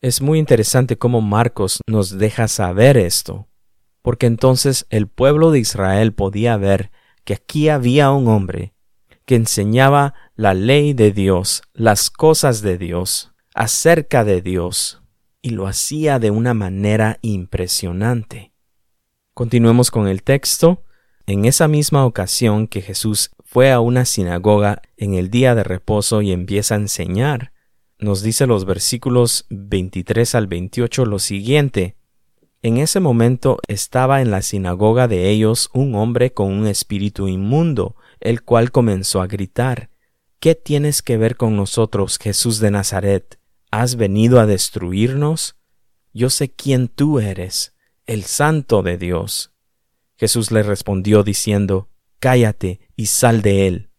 Es 0.02 0.22
muy 0.22 0.40
interesante 0.40 0.98
cómo 0.98 1.22
Marcos 1.22 1.82
nos 1.88 2.18
deja 2.18 2.48
saber 2.48 2.98
esto, 2.98 3.48
porque 4.02 4.26
entonces 4.26 4.86
el 4.90 5.08
pueblo 5.08 5.52
de 5.52 5.60
Israel 5.60 6.14
podía 6.14 6.58
ver 6.58 6.92
que 7.24 7.34
aquí 7.34 7.70
había 7.70 8.12
un 8.12 8.28
hombre 8.28 8.74
que 9.26 9.36
enseñaba 9.36 10.16
la 10.36 10.54
ley 10.54 10.94
de 10.94 11.12
Dios, 11.12 11.62
las 11.74 12.10
cosas 12.10 12.62
de 12.62 12.78
Dios, 12.78 13.32
acerca 13.54 14.24
de 14.24 14.42
Dios, 14.42 15.02
y 15.42 15.52
lo 15.52 15.68
hacía 15.68 16.20
de 16.20 16.32
una 16.32 16.54
manera 16.54 17.20
impresionante. 17.22 18.54
Continuemos 19.34 19.92
con 19.92 20.08
el 20.08 20.24
texto. 20.24 20.84
En 21.32 21.46
esa 21.46 21.70
misma 21.70 22.06
ocasión 22.06 22.68
que 22.68 22.82
Jesús 22.82 23.32
fue 23.46 23.72
a 23.72 23.80
una 23.80 24.04
sinagoga 24.04 24.82
en 24.98 25.14
el 25.14 25.30
día 25.30 25.56
de 25.56 25.64
reposo 25.64 26.22
y 26.22 26.34
empieza 26.34 26.76
a 26.76 26.80
enseñar, 26.80 27.54
nos 28.00 28.22
dice 28.22 28.48
los 28.48 28.66
versículos 28.66 29.46
23 29.50 30.36
al 30.36 30.48
28 30.48 31.06
lo 31.06 31.20
siguiente. 31.20 31.96
En 32.62 32.80
ese 32.80 33.00
momento 33.00 33.60
estaba 33.70 34.22
en 34.22 34.30
la 34.30 34.42
sinagoga 34.42 35.08
de 35.08 35.30
ellos 35.30 35.70
un 35.74 35.96
hombre 35.96 36.34
con 36.34 36.52
un 36.52 36.68
espíritu 36.68 37.30
inmundo, 37.30 37.96
el 38.20 38.44
cual 38.44 38.72
comenzó 38.74 39.22
a 39.22 39.28
gritar, 39.28 39.90
¿Qué 40.42 40.54
tienes 40.54 41.02
que 41.02 41.16
ver 41.16 41.38
con 41.38 41.56
nosotros, 41.56 42.20
Jesús 42.22 42.60
de 42.60 42.72
Nazaret? 42.72 43.40
¿Has 43.72 43.96
venido 43.96 44.42
a 44.42 44.46
destruirnos? 44.46 45.56
Yo 46.12 46.30
sé 46.30 46.52
quién 46.52 46.90
tú 46.90 47.22
eres, 47.22 47.74
el 48.06 48.26
Santo 48.26 48.84
de 48.84 48.98
Dios. 48.98 49.51
Jesús 50.22 50.52
le 50.52 50.62
respondió 50.62 51.24
diciendo, 51.24 51.90
Cállate 52.20 52.80
y 52.96 53.08
sal 53.08 53.42
de 53.42 53.66
él. 53.66 53.90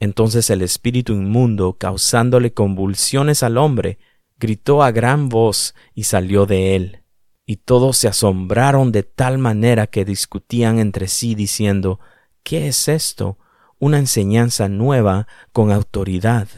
Entonces 0.00 0.50
el 0.50 0.60
espíritu 0.62 1.12
inmundo, 1.12 1.78
causándole 1.78 2.52
convulsiones 2.52 3.44
al 3.44 3.56
hombre, 3.56 4.00
gritó 4.40 4.82
a 4.82 4.90
gran 4.90 5.28
voz 5.28 5.76
y 5.94 6.02
salió 6.02 6.46
de 6.46 6.74
él. 6.74 7.04
Y 7.46 7.58
todos 7.58 7.96
se 7.96 8.08
asombraron 8.08 8.90
de 8.90 9.04
tal 9.04 9.38
manera 9.38 9.86
que 9.86 10.04
discutían 10.04 10.80
entre 10.80 11.06
sí 11.06 11.36
diciendo, 11.36 12.00
¿Qué 12.42 12.66
es 12.66 12.88
esto? 12.88 13.38
una 13.78 13.98
enseñanza 13.98 14.68
nueva 14.68 15.28
con 15.52 15.70
autoridad. 15.70 16.48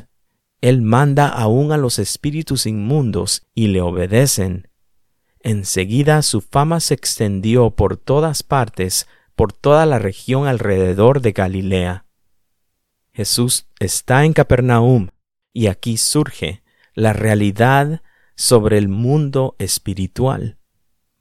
Él 0.63 0.81
manda 0.81 1.29
aún 1.29 1.73
a 1.73 1.77
los 1.77 1.99
espíritus 1.99 2.65
inmundos 2.65 3.47
y 3.55 3.67
le 3.67 3.83
obedecen. 3.83 4.70
Enseguida 5.43 6.21
su 6.23 6.43
fama 6.43 6.81
se 6.81 6.95
extendió 6.95 7.71
por 7.71 7.97
todas 7.97 8.43
partes, 8.43 9.07
por 9.35 9.53
toda 9.53 9.87
la 9.87 9.99
región 9.99 10.47
alrededor 10.47 11.23
de 11.23 11.33
Galilea. 11.33 12.05
Jesús 13.13 13.67
está 13.79 14.25
en 14.25 14.35
Capernaum, 14.35 15.09
y 15.53 15.67
aquí 15.67 15.97
surge 15.97 16.63
la 16.95 17.13
realidad 17.13 18.03
sobre 18.37 18.79
el 18.79 18.89
mundo 18.89 19.57
espiritual. 19.59 20.59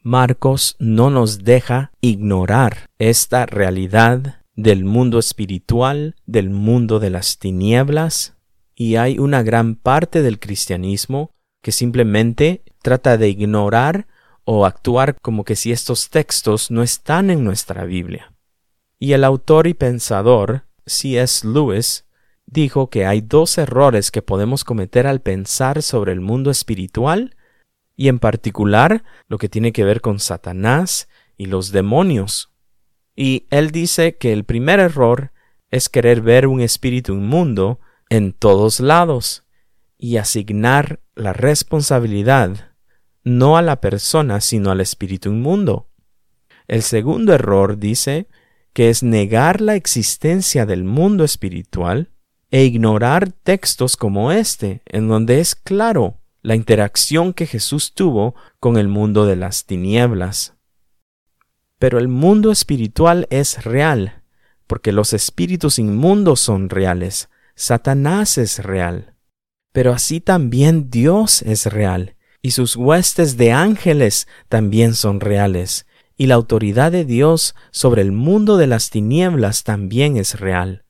Marcos 0.02 0.76
no 0.80 1.10
nos 1.10 1.44
deja 1.44 1.92
ignorar 2.02 2.90
esta 3.00 3.46
realidad 3.46 4.44
del 4.56 4.84
mundo 4.84 5.20
espiritual, 5.20 6.16
del 6.26 6.50
mundo 6.50 7.00
de 7.00 7.10
las 7.10 7.40
tinieblas, 7.40 8.36
y 8.76 8.96
hay 8.96 9.20
una 9.20 9.44
gran 9.44 9.76
parte 9.76 10.22
del 10.22 10.40
cristianismo 10.40 11.32
que 11.62 11.72
simplemente 11.72 12.64
trata 12.82 13.18
de 13.18 13.30
ignorar 13.30 14.08
o 14.44 14.66
actuar 14.66 15.16
como 15.22 15.44
que 15.44 15.56
si 15.56 15.72
estos 15.72 16.10
textos 16.10 16.72
no 16.72 16.82
están 16.82 17.30
en 17.30 17.44
nuestra 17.44 17.86
Biblia. 17.86 18.34
Y 18.98 19.14
el 19.14 19.24
autor 19.24 19.68
y 19.68 19.74
pensador 19.74 20.64
C.S. 20.86 21.48
Lewis 21.48 22.06
dijo 22.46 22.90
que 22.90 23.06
hay 23.06 23.22
dos 23.22 23.58
errores 23.58 24.12
que 24.12 24.22
podemos 24.22 24.64
cometer 24.64 25.08
al 25.08 25.22
pensar 25.22 25.82
sobre 25.82 26.12
el 26.12 26.20
mundo 26.20 26.52
espiritual 26.52 27.36
y 27.96 28.08
en 28.08 28.20
particular 28.20 29.04
lo 29.28 29.38
que 29.38 29.50
tiene 29.50 29.72
que 29.72 29.84
ver 29.84 30.02
con 30.02 30.20
Satanás 30.20 31.10
y 31.38 31.46
los 31.46 31.72
demonios. 31.72 32.52
Y 33.16 33.46
él 33.50 33.72
dice 33.72 34.18
que 34.18 34.34
el 34.34 34.46
primer 34.46 34.80
error 34.80 35.32
es 35.70 35.90
querer 35.90 36.22
ver 36.22 36.48
un 36.48 36.62
espíritu 36.62 37.14
inmundo 37.14 37.80
en 38.10 38.34
todos 38.34 38.80
lados 38.80 39.44
y 39.98 40.18
asignar 40.18 41.02
la 41.20 41.34
responsabilidad 41.34 42.72
no 43.24 43.58
a 43.58 43.62
la 43.62 43.82
persona 43.82 44.42
sino 44.42 44.72
al 44.72 44.82
espíritu 44.82 45.30
inmundo. 45.30 45.90
El 46.68 46.82
segundo 46.82 47.34
error 47.34 47.78
dice 47.78 48.28
que 48.74 48.90
es 48.90 49.04
negar 49.04 49.60
la 49.60 49.76
existencia 49.76 50.66
del 50.66 50.84
mundo 50.84 51.24
espiritual 51.24 52.12
e 52.52 52.64
ignorar 52.64 53.32
textos 53.32 53.98
como 53.98 54.32
este, 54.32 54.82
en 54.86 55.08
donde 55.08 55.40
es 55.40 55.56
claro 55.56 56.20
la 56.42 56.56
interacción 56.56 57.34
que 57.34 57.46
Jesús 57.46 57.94
tuvo 57.94 58.36
con 58.60 58.78
el 58.78 58.88
mundo 58.88 59.26
de 59.26 59.36
las 59.36 59.66
tinieblas. 59.66 60.56
Pero 61.78 62.00
el 62.00 62.08
mundo 62.08 62.52
espiritual 62.52 63.28
es 63.30 63.64
real, 63.66 64.24
porque 64.68 64.92
los 64.92 65.14
espíritus 65.14 65.80
inmundos 65.80 66.40
son 66.40 66.70
reales, 66.70 67.30
Satanás 67.56 68.38
es 68.38 68.64
real. 68.64 69.16
Pero 69.80 69.94
así 69.94 70.20
también 70.20 70.90
Dios 70.90 71.42
es 71.42 71.66
real, 71.66 72.18
y 72.42 72.52
sus 72.52 72.76
huestes 72.76 73.38
de 73.38 73.54
ángeles 73.54 74.28
también 74.50 74.94
son 74.94 75.22
reales, 75.22 75.86
y 76.18 76.26
la 76.26 76.36
autoridad 76.36 76.92
de 76.92 77.06
Dios 77.06 77.56
sobre 77.72 78.02
el 78.02 78.12
mundo 78.12 78.58
de 78.58 78.68
las 78.68 78.90
tinieblas 78.90 79.64
también 79.64 80.18
es 80.18 80.38
real. 80.38 80.84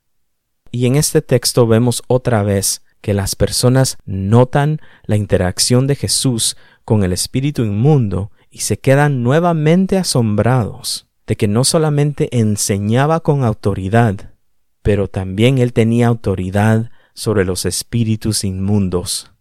Y 0.72 0.88
en 0.88 0.96
este 0.96 1.22
texto 1.22 1.67
vemos 1.67 2.01
otra 2.08 2.41
vez 2.41 2.81
que 3.00 3.13
las 3.13 3.36
personas 3.36 4.00
notan 4.05 4.79
la 5.05 5.17
interacción 5.17 5.86
de 5.86 5.96
Jesús 5.96 6.58
con 6.84 7.03
el 7.03 7.13
espíritu 7.13 7.62
inmundo 7.62 8.31
y 8.50 8.62
se 8.62 8.79
quedan 8.79 9.22
nuevamente 9.22 10.00
asombrados 10.00 11.05
de 11.27 11.38
que 11.38 11.48
no 11.48 11.63
solamente 11.63 12.27
enseñaba 12.36 13.19
con 13.19 13.43
autoridad, 13.43 14.34
pero 14.81 15.08
también 15.08 15.60
él 15.60 15.74
tenía 15.74 16.08
autoridad 16.08 16.89
sobre 17.19 17.43
los 17.43 17.65
espíritus 17.65 18.45
inmundos. 18.45 19.33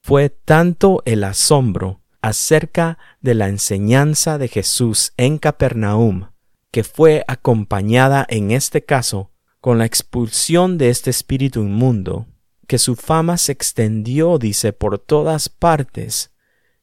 Fue 0.00 0.30
tanto 0.30 1.02
el 1.04 1.22
asombro 1.22 2.00
acerca 2.22 2.96
de 3.20 3.34
la 3.34 3.48
enseñanza 3.48 4.38
de 4.38 4.48
Jesús 4.48 5.12
en 5.18 5.36
Capernaum, 5.36 6.30
que 6.70 6.84
fue 6.84 7.24
acompañada 7.28 8.26
en 8.30 8.52
este 8.52 8.86
caso 8.86 9.32
con 9.60 9.76
la 9.76 9.84
expulsión 9.84 10.78
de 10.78 10.88
este 10.88 11.10
espíritu 11.10 11.60
inmundo, 11.60 12.26
que 12.66 12.78
su 12.78 12.96
fama 12.96 13.36
se 13.36 13.52
extendió, 13.52 14.38
dice, 14.38 14.72
por 14.72 14.98
todas 14.98 15.50
partes, 15.50 16.32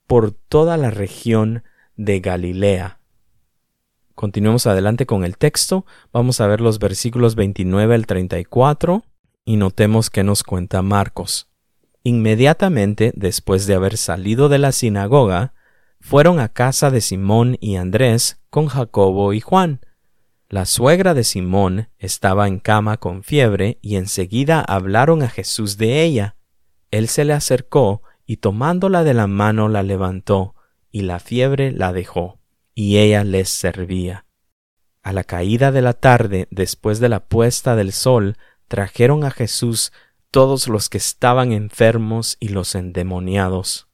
por 0.06 0.34
toda 0.34 0.78
la 0.78 0.92
región 0.92 1.64
de 1.96 2.20
Galilea. 2.20 3.00
Continuemos 4.14 4.68
adelante 4.68 5.08
con 5.08 5.26
el 5.26 5.40
texto. 5.40 5.88
Vamos 6.14 6.42
a 6.42 6.46
ver 6.48 6.62
los 6.62 6.78
versículos 6.78 7.34
29 7.34 7.96
al 7.96 8.06
34 8.06 9.04
y 9.46 9.58
notemos 9.58 10.10
que 10.10 10.24
nos 10.24 10.44
cuenta 10.44 10.82
Marcos. 10.82 11.50
Inmediatamente 12.04 13.14
después 13.16 13.68
de 13.68 13.76
haber 13.76 13.98
salido 13.98 14.50
de 14.50 14.58
la 14.58 14.72
sinagoga, 14.72 15.54
fueron 16.02 16.40
a 16.40 16.50
casa 16.50 16.92
de 16.92 17.02
Simón 17.02 17.58
y 17.62 17.78
Andrés 17.78 18.42
con 18.50 18.68
Jacobo 18.68 19.34
y 19.34 19.40
Juan. 19.40 19.80
La 20.50 20.66
suegra 20.66 21.14
de 21.14 21.24
Simón 21.24 21.90
estaba 21.98 22.48
en 22.48 22.60
cama 22.60 22.98
con 22.98 23.24
fiebre 23.24 23.80
y 23.82 23.96
enseguida 23.96 24.62
hablaron 24.62 25.24
a 25.24 25.30
Jesús 25.30 25.78
de 25.78 26.04
ella. 26.04 26.36
Él 26.92 27.08
se 27.08 27.26
le 27.26 27.34
acercó 27.34 28.04
y 28.26 28.38
tomándola 28.38 29.04
de 29.04 29.14
la 29.14 29.28
mano 29.28 29.70
la 29.70 29.84
levantó, 29.84 30.56
y 30.92 31.02
la 31.02 31.20
fiebre 31.20 31.72
la 31.72 31.94
dejó, 31.94 32.40
y 32.74 32.98
ella 32.98 33.24
les 33.24 33.50
servía. 33.50 34.26
A 35.04 35.14
la 35.14 35.24
caída 35.24 35.72
de 35.72 35.82
la 35.82 35.94
tarde, 35.94 36.48
después 36.50 37.00
de 37.00 37.10
la 37.10 37.26
puesta 37.28 37.76
del 37.76 37.92
sol, 37.92 38.38
trajeron 38.68 39.24
a 39.24 39.32
Jesús 39.32 39.92
todos 40.32 40.68
los 40.68 40.90
que 40.90 40.98
estaban 40.98 41.52
enfermos 41.52 42.38
y 42.40 42.50
los 42.50 42.76
endemoniados. 42.76 43.88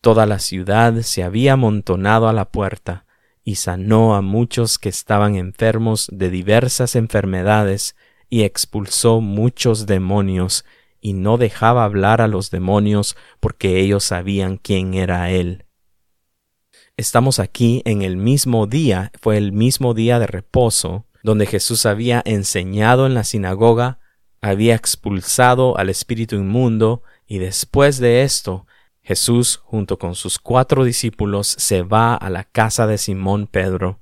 Toda 0.00 0.26
la 0.26 0.38
ciudad 0.38 1.00
se 1.02 1.22
había 1.22 1.54
amontonado 1.54 2.28
a 2.28 2.32
la 2.32 2.50
puerta, 2.50 3.06
y 3.44 3.56
sanó 3.56 4.14
a 4.14 4.20
muchos 4.20 4.78
que 4.78 4.88
estaban 4.88 5.36
enfermos 5.36 6.08
de 6.12 6.30
diversas 6.30 6.94
enfermedades, 6.96 7.96
y 8.28 8.42
expulsó 8.42 9.20
muchos 9.20 9.86
demonios, 9.86 10.64
y 11.00 11.12
no 11.14 11.38
dejaba 11.38 11.84
hablar 11.84 12.20
a 12.20 12.28
los 12.28 12.50
demonios 12.50 13.16
porque 13.40 13.80
ellos 13.80 14.04
sabían 14.04 14.56
quién 14.56 14.94
era 14.94 15.30
él. 15.30 15.64
Estamos 16.96 17.38
aquí 17.38 17.82
en 17.84 18.02
el 18.02 18.16
mismo 18.16 18.66
día, 18.66 19.10
fue 19.20 19.36
el 19.36 19.52
mismo 19.52 19.94
día 19.94 20.18
de 20.18 20.26
reposo, 20.26 21.06
donde 21.22 21.46
Jesús 21.46 21.86
había 21.86 22.22
enseñado 22.24 23.06
en 23.06 23.14
la 23.14 23.24
sinagoga, 23.24 23.98
había 24.40 24.74
expulsado 24.74 25.78
al 25.78 25.88
espíritu 25.88 26.36
inmundo, 26.36 27.02
y 27.26 27.38
después 27.38 27.98
de 27.98 28.22
esto, 28.22 28.66
Jesús, 29.02 29.60
junto 29.64 29.98
con 29.98 30.14
sus 30.14 30.38
cuatro 30.38 30.84
discípulos, 30.84 31.48
se 31.58 31.82
va 31.82 32.14
a 32.14 32.30
la 32.30 32.44
casa 32.44 32.86
de 32.86 32.98
Simón 32.98 33.46
Pedro. 33.46 34.00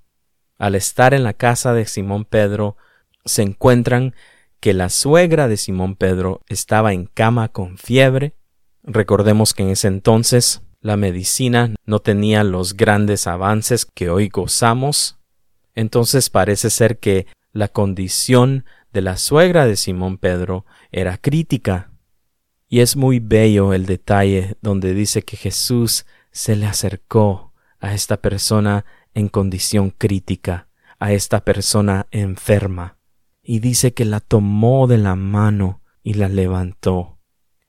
Al 0.59 0.75
estar 0.75 1.15
en 1.15 1.25
la 1.25 1.33
casa 1.33 1.73
de 1.73 1.87
Simón 1.87 2.25
Pedro, 2.25 2.77
se 3.25 3.43
encuentran 3.43 4.15
que 4.61 4.75
la 4.75 4.91
suegra 4.91 5.49
de 5.49 5.57
Simón 5.57 5.97
Pedro 5.97 6.43
estaba 6.49 6.93
en 6.93 7.07
cama 7.07 7.49
con 7.49 7.79
fiebre. 7.79 8.35
Recordemos 8.83 9.55
que 9.55 9.63
en 9.63 9.71
ese 9.71 9.89
entonces 9.89 10.63
la 10.81 10.97
medicina 10.97 11.75
no 11.85 12.01
tenía 12.01 12.45
los 12.45 12.75
grandes 12.77 13.27
avances 13.27 13.87
que 13.87 14.11
hoy 14.11 14.29
gozamos. 14.29 15.19
Entonces 15.75 16.31
parece 16.31 16.71
ser 16.71 16.99
que 16.99 17.27
la 17.53 17.69
condición 17.69 18.65
de 18.93 19.03
la 19.03 19.17
suegra 19.17 19.67
de 19.67 19.77
Simón 19.77 20.19
Pedro 20.19 20.67
era 20.91 21.17
crítica. 21.19 21.91
Y 22.69 22.81
es 22.81 22.97
muy 22.97 23.19
bello 23.19 23.73
el 23.73 23.87
detalle 23.87 24.57
donde 24.63 24.95
dice 24.95 25.23
que 25.23 25.37
Jesús 25.37 26.07
se 26.31 26.57
le 26.57 26.67
acercó 26.67 27.53
a 27.81 27.95
esta 27.95 28.19
persona 28.19 28.85
en 29.15 29.29
condición 29.29 29.91
crítica, 29.91 30.69
a 30.99 31.13
esta 31.13 31.45
persona 31.45 32.07
enferma 32.11 33.01
y 33.43 33.59
dice 33.61 33.95
que 33.95 34.05
la 34.05 34.21
tomó 34.21 34.87
de 34.87 34.99
la 34.99 35.17
mano 35.17 35.83
y 36.03 36.15
la 36.15 36.29
levantó. 36.29 37.19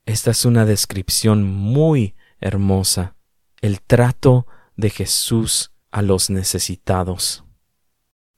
Esta 0.05 0.29
es 0.29 0.45
una 0.45 0.65
descripción 0.65 1.43
muy 1.43 2.15
hermosa, 2.39 3.15
el 3.61 3.81
trato 3.81 4.45
de 4.75 4.89
Jesús 4.89 5.71
a 5.91 6.01
los 6.01 6.29
necesitados. 6.29 7.45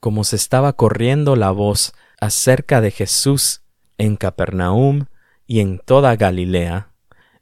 Como 0.04 0.26
se 0.26 0.36
estaba 0.36 0.74
corriendo 0.74 1.38
la 1.38 1.52
voz 1.52 1.94
acerca 2.20 2.82
de 2.82 2.92
Jesús 2.92 3.62
en 3.98 4.18
Capernaum 4.18 5.06
y 5.48 5.62
en 5.62 5.80
toda 5.80 6.18
Galilea, 6.18 6.92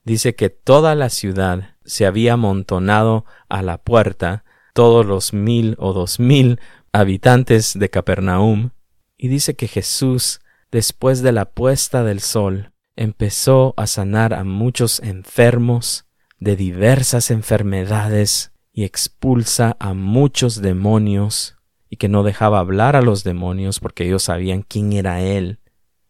dice 0.03 0.36
que 0.36 0.51
toda 0.51 0.94
la 0.94 1.10
ciudad 1.10 1.75
se 1.86 2.06
había 2.06 2.34
amontonado 2.34 3.25
a 3.50 3.63
la 3.63 3.80
puerta, 3.80 4.44
todos 4.75 5.08
los 5.08 5.34
mil 5.34 5.75
o 5.80 5.91
dos 5.91 6.20
mil 6.20 6.60
habitantes 6.91 7.74
de 7.80 7.89
Capernaum, 7.89 8.70
y 9.18 9.30
dice 9.30 9.56
que 9.56 9.68
Jesús, 9.68 10.39
después 10.72 11.24
de 11.24 11.32
la 11.32 11.46
puesta 11.46 12.03
del 12.03 12.20
sol, 12.20 12.74
empezó 12.96 13.74
a 13.75 13.88
sanar 13.88 14.35
a 14.35 14.44
muchos 14.44 15.00
enfermos 15.00 16.05
de 16.38 16.55
diversas 16.55 17.31
enfermedades 17.31 18.51
y 18.72 18.83
expulsa 18.83 19.77
a 19.79 19.96
muchos 19.96 20.62
demonios 20.62 21.57
y 21.92 21.98
que 21.98 22.08
no 22.08 22.24
dejaba 22.24 22.60
hablar 22.60 22.96
a 22.96 23.01
los 23.01 23.25
demonios 23.25 23.82
porque 23.82 24.06
ellos 24.06 24.24
sabían 24.24 24.64
quién 24.64 24.94
era 24.94 25.22
Él. 25.22 25.60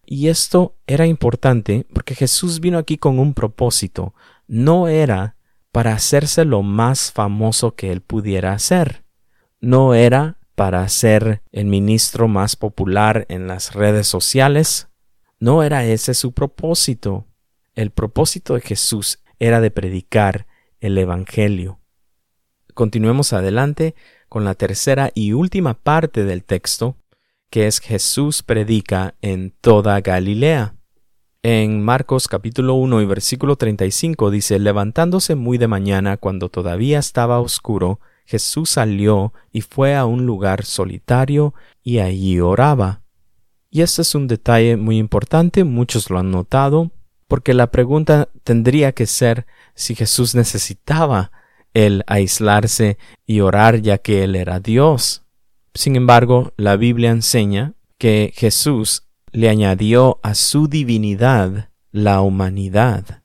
Y 0.06 0.28
esto 0.28 0.78
era 0.86 1.08
importante 1.08 1.88
porque 1.92 2.14
Jesús 2.14 2.60
vino 2.60 2.78
aquí 2.78 2.98
con 2.98 3.18
un 3.18 3.34
propósito, 3.34 4.14
no 4.48 4.88
era 4.88 5.38
para 5.72 5.94
hacerse 5.94 6.46
lo 6.46 6.62
más 6.62 7.12
famoso 7.12 7.76
que 7.76 7.92
Él 7.92 8.02
pudiera 8.02 8.54
hacer, 8.54 9.04
no 9.60 9.96
era 9.96 10.38
para 10.54 10.88
ser 10.88 11.42
el 11.52 11.66
ministro 11.66 12.28
más 12.28 12.56
popular 12.56 13.26
en 13.30 13.48
las 13.48 13.74
redes 13.74 14.06
sociales. 14.06 14.90
No 15.40 15.64
era 15.64 15.86
ese 15.86 16.14
su 16.14 16.34
propósito. 16.34 17.26
El 17.74 17.90
propósito 17.90 18.54
de 18.54 18.62
Jesús 18.62 19.24
era 19.40 19.60
de 19.60 19.72
predicar 19.72 20.46
el 20.80 20.96
Evangelio. 21.00 21.80
Continuemos 22.76 23.34
adelante 23.34 23.96
con 24.32 24.46
la 24.46 24.56
tercera 24.56 25.12
y 25.14 25.34
última 25.34 25.74
parte 25.74 26.24
del 26.24 26.46
texto, 26.46 26.96
que 27.50 27.68
es 27.68 27.82
Jesús 27.82 28.44
predica 28.44 29.14
en 29.22 29.54
toda 29.60 30.00
Galilea. 30.00 30.74
En 31.44 31.84
Marcos 31.84 32.30
capítulo 32.30 32.76
1 32.76 33.02
y 33.02 33.06
versículo 33.06 33.58
35 33.58 34.32
dice, 34.32 34.58
levantándose 34.58 35.36
muy 35.36 35.58
de 35.58 35.68
mañana 35.68 36.16
cuando 36.16 36.48
todavía 36.48 36.98
estaba 36.98 37.42
oscuro, 37.42 38.00
Jesús 38.26 38.70
salió 38.70 39.34
y 39.52 39.60
fue 39.60 39.98
a 39.98 40.06
un 40.06 40.26
lugar 40.26 40.64
solitario 40.64 41.54
y 41.84 42.00
allí 42.00 42.40
oraba. 42.40 43.02
Y 43.70 43.82
este 43.82 44.02
es 44.02 44.16
un 44.16 44.28
detalle 44.28 44.78
muy 44.78 44.98
importante, 44.98 45.66
muchos 45.66 46.10
lo 46.10 46.20
han 46.20 46.32
notado, 46.32 46.92
porque 47.28 47.54
la 47.54 47.70
pregunta 47.70 48.30
tendría 48.46 48.94
que 48.94 49.08
ser 49.08 49.46
si 49.76 49.94
Jesús 49.94 50.36
necesitaba 50.36 51.34
el 51.74 52.04
aislarse 52.08 52.98
y 53.26 53.42
orar 53.42 53.82
ya 53.82 53.98
que 53.98 54.24
Él 54.24 54.36
era 54.36 54.60
Dios. 54.60 55.24
Sin 55.74 55.96
embargo, 55.96 56.54
la 56.58 56.76
Biblia 56.76 57.12
enseña 57.12 57.74
que 57.98 58.34
Jesús 58.36 59.04
le 59.32 59.50
añadió 59.50 60.20
a 60.24 60.36
su 60.36 60.68
divinidad 60.68 61.70
la 61.92 62.22
humanidad. 62.22 63.24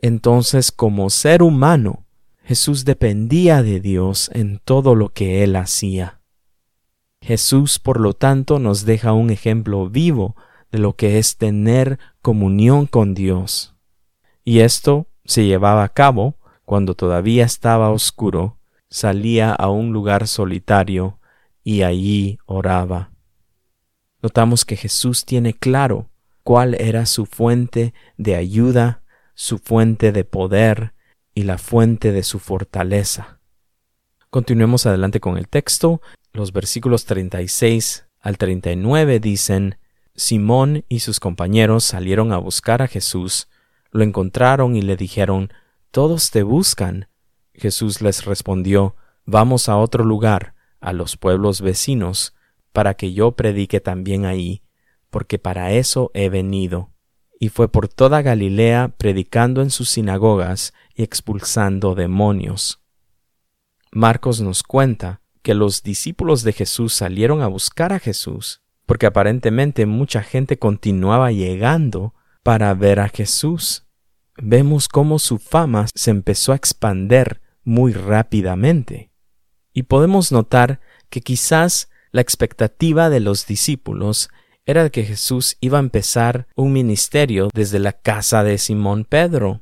Entonces, 0.00 0.72
como 0.72 1.10
ser 1.10 1.42
humano, 1.42 2.06
Jesús 2.44 2.84
dependía 2.84 3.62
de 3.62 3.80
Dios 3.80 4.30
en 4.34 4.60
todo 4.64 4.94
lo 4.94 5.12
que 5.12 5.44
él 5.44 5.56
hacía. 5.56 6.20
Jesús, 7.20 7.78
por 7.78 8.00
lo 8.00 8.14
tanto, 8.14 8.58
nos 8.58 8.84
deja 8.84 9.12
un 9.12 9.30
ejemplo 9.30 9.88
vivo 9.88 10.34
de 10.72 10.78
lo 10.78 10.96
que 10.96 11.18
es 11.18 11.36
tener 11.36 11.98
comunión 12.20 12.86
con 12.86 13.14
Dios. 13.14 13.76
Y 14.44 14.60
esto 14.60 15.06
se 15.24 15.46
llevaba 15.46 15.84
a 15.84 15.88
cabo 15.88 16.36
cuando 16.72 16.94
todavía 16.94 17.44
estaba 17.44 17.90
oscuro, 17.90 18.58
salía 18.88 19.52
a 19.52 19.68
un 19.68 19.92
lugar 19.92 20.26
solitario 20.26 21.18
y 21.62 21.82
allí 21.82 22.38
oraba. 22.46 23.12
Notamos 24.22 24.64
que 24.64 24.76
Jesús 24.76 25.26
tiene 25.26 25.52
claro 25.52 26.08
cuál 26.42 26.74
era 26.80 27.04
su 27.04 27.26
fuente 27.26 27.92
de 28.16 28.36
ayuda, 28.36 29.02
su 29.34 29.58
fuente 29.58 30.12
de 30.12 30.24
poder, 30.24 30.94
y 31.34 31.42
la 31.42 31.58
fuente 31.58 32.10
de 32.10 32.22
su 32.22 32.38
fortaleza. 32.38 33.38
Continuemos 34.30 34.86
adelante 34.86 35.20
con 35.20 35.36
el 35.36 35.48
texto. 35.48 36.00
Los 36.32 36.54
versículos 36.54 37.04
36 37.04 38.06
al 38.18 38.38
39 38.38 39.20
dicen, 39.20 39.76
Simón 40.14 40.86
y 40.88 41.00
sus 41.00 41.20
compañeros 41.20 41.84
salieron 41.84 42.32
a 42.32 42.38
buscar 42.38 42.80
a 42.80 42.88
Jesús, 42.88 43.48
lo 43.90 44.02
encontraron 44.04 44.74
y 44.74 44.80
le 44.80 44.96
dijeron, 44.96 45.52
Todos 45.92 46.32
te 46.32 46.42
buscan. 46.42 47.06
Jesús 47.54 48.02
les 48.02 48.24
respondió, 48.24 48.96
Vamos 49.24 49.68
a 49.68 49.76
otro 49.76 50.04
lugar, 50.04 50.54
a 50.80 50.92
los 50.92 51.16
pueblos 51.16 51.60
vecinos, 51.60 52.34
para 52.72 52.94
que 52.94 53.12
yo 53.12 53.32
predique 53.32 53.78
también 53.78 54.24
ahí, 54.26 54.62
porque 55.10 55.38
para 55.38 55.70
eso 55.70 56.10
he 56.12 56.28
venido 56.28 56.92
y 57.42 57.48
fue 57.48 57.66
por 57.66 57.88
toda 57.88 58.22
Galilea 58.22 58.94
predicando 58.96 59.62
en 59.62 59.70
sus 59.70 59.90
sinagogas 59.90 60.72
y 60.94 61.02
expulsando 61.02 61.96
demonios. 61.96 62.80
Marcos 63.90 64.40
nos 64.40 64.62
cuenta 64.62 65.22
que 65.42 65.54
los 65.54 65.82
discípulos 65.82 66.44
de 66.44 66.52
Jesús 66.52 66.92
salieron 66.92 67.42
a 67.42 67.48
buscar 67.48 67.92
a 67.92 67.98
Jesús, 67.98 68.62
porque 68.86 69.06
aparentemente 69.06 69.86
mucha 69.86 70.22
gente 70.22 70.56
continuaba 70.56 71.32
llegando 71.32 72.14
para 72.44 72.72
ver 72.74 73.00
a 73.00 73.08
Jesús. 73.08 73.88
Vemos 74.44 74.88
cómo 74.88 75.20
su 75.20 75.38
fama 75.38 75.86
se 75.94 76.10
empezó 76.10 76.50
a 76.50 76.56
expander 76.56 77.40
muy 77.62 77.92
rápidamente. 77.92 79.12
Y 79.72 79.84
podemos 79.84 80.32
notar 80.32 80.80
que 81.10 81.20
quizás 81.20 81.90
la 82.10 82.22
expectativa 82.22 83.08
de 83.08 83.20
los 83.20 83.46
discípulos 83.46 84.30
era 84.66 84.90
que 84.90 85.04
Jesús 85.04 85.56
iba 85.60 85.78
a 85.78 85.80
empezar 85.80 86.48
un 86.56 86.72
ministerio 86.72 87.50
desde 87.54 87.78
la 87.78 87.92
casa 87.92 88.42
de 88.42 88.58
Simón 88.58 89.04
Pedro, 89.04 89.60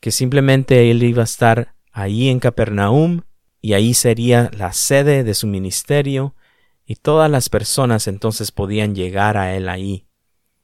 que 0.00 0.10
simplemente 0.10 0.90
él 0.90 1.02
iba 1.02 1.20
a 1.20 1.24
estar 1.24 1.74
ahí 1.92 2.30
en 2.30 2.40
Capernaum 2.40 3.20
y 3.60 3.74
ahí 3.74 3.92
sería 3.92 4.50
la 4.56 4.72
sede 4.72 5.22
de 5.22 5.34
su 5.34 5.46
ministerio 5.46 6.34
y 6.86 6.96
todas 6.96 7.30
las 7.30 7.50
personas 7.50 8.08
entonces 8.08 8.52
podían 8.52 8.94
llegar 8.94 9.36
a 9.36 9.54
él 9.54 9.68
ahí. 9.68 10.06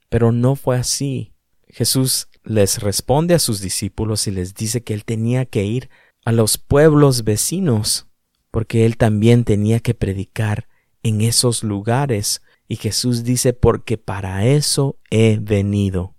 Pero 0.09 0.31
no 0.31 0.55
fue 0.55 0.79
así. 0.79 1.35
Jesús 1.67 2.27
les 2.43 2.79
responde 2.81 3.33
a 3.33 3.39
sus 3.39 3.61
discípulos 3.61 4.27
y 4.27 4.31
les 4.31 4.53
dice 4.53 4.83
que 4.83 4.93
él 4.93 5.05
tenía 5.05 5.45
que 5.45 5.63
ir 5.63 5.89
a 6.25 6.31
los 6.31 6.57
pueblos 6.57 7.23
vecinos, 7.23 8.07
porque 8.51 8.85
él 8.85 8.97
también 8.97 9.43
tenía 9.43 9.79
que 9.79 9.93
predicar 9.93 10.67
en 11.03 11.21
esos 11.21 11.63
lugares. 11.63 12.41
Y 12.67 12.75
Jesús 12.75 13.23
dice, 13.23 13.53
porque 13.53 13.97
para 13.97 14.45
eso 14.45 14.97
he 15.09 15.37
venido. 15.41 16.15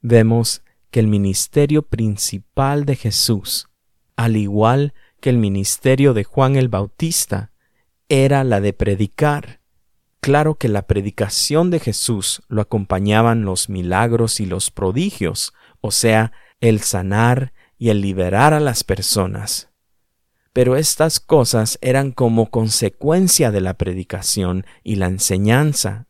Vemos 0.00 0.62
que 0.90 1.00
el 1.00 1.08
ministerio 1.08 1.82
principal 1.82 2.84
de 2.84 2.96
Jesús, 2.96 3.68
al 4.16 4.36
igual 4.36 4.94
que 5.20 5.30
el 5.30 5.38
ministerio 5.38 6.14
de 6.14 6.24
Juan 6.24 6.56
el 6.56 6.68
Bautista, 6.68 7.52
era 8.08 8.44
la 8.44 8.60
de 8.60 8.72
predicar. 8.72 9.60
Claro 10.24 10.54
que 10.54 10.70
la 10.70 10.86
predicación 10.86 11.70
de 11.70 11.80
Jesús 11.80 12.40
lo 12.48 12.62
acompañaban 12.62 13.44
los 13.44 13.68
milagros 13.68 14.40
y 14.40 14.46
los 14.46 14.70
prodigios, 14.70 15.52
o 15.82 15.90
sea, 15.90 16.32
el 16.60 16.80
sanar 16.80 17.52
y 17.76 17.90
el 17.90 18.00
liberar 18.00 18.54
a 18.54 18.60
las 18.60 18.84
personas. 18.84 19.68
Pero 20.54 20.76
estas 20.76 21.20
cosas 21.20 21.78
eran 21.82 22.10
como 22.10 22.48
consecuencia 22.48 23.50
de 23.50 23.60
la 23.60 23.74
predicación 23.74 24.64
y 24.82 24.96
la 24.96 25.08
enseñanza. 25.08 26.06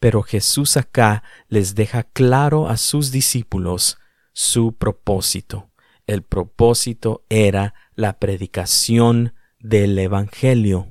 Pero 0.00 0.22
Jesús 0.22 0.76
acá 0.76 1.22
les 1.46 1.76
deja 1.76 2.02
claro 2.02 2.68
a 2.68 2.76
sus 2.76 3.12
discípulos 3.12 3.98
su 4.32 4.72
propósito. 4.72 5.70
El 6.08 6.22
propósito 6.22 7.24
era 7.28 7.74
la 7.94 8.18
predicación 8.18 9.32
del 9.60 9.96
Evangelio. 9.96 10.88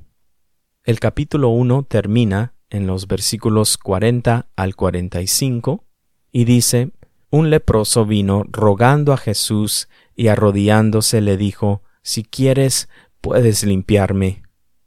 El 0.85 1.01
capítulo 1.01 1.49
1 1.49 1.83
termina 1.83 2.52
en 2.73 2.87
los 2.87 3.07
versículos 3.07 3.77
40 3.77 4.47
al 4.55 4.75
45 4.75 5.85
y 6.31 6.45
dice, 6.45 6.91
Un 7.29 7.51
leproso 7.51 8.05
vino 8.05 8.43
rogando 8.49 9.13
a 9.13 9.17
Jesús 9.17 9.87
y 10.15 10.27
arrodillándose 10.27 11.21
le 11.21 11.37
dijo, 11.37 11.83
Si 12.01 12.23
quieres, 12.23 12.89
puedes 13.21 13.63
limpiarme. 13.63 14.41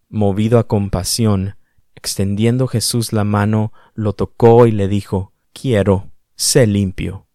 Movido 0.08 0.58
a 0.58 0.66
compasión, 0.66 1.56
extendiendo 1.94 2.66
Jesús 2.66 3.12
la 3.12 3.22
mano, 3.22 3.72
lo 3.94 4.14
tocó 4.14 4.66
y 4.66 4.72
le 4.72 4.88
dijo, 4.88 5.32
Quiero, 5.52 6.10
sé 6.34 6.66
limpio. 6.66 7.28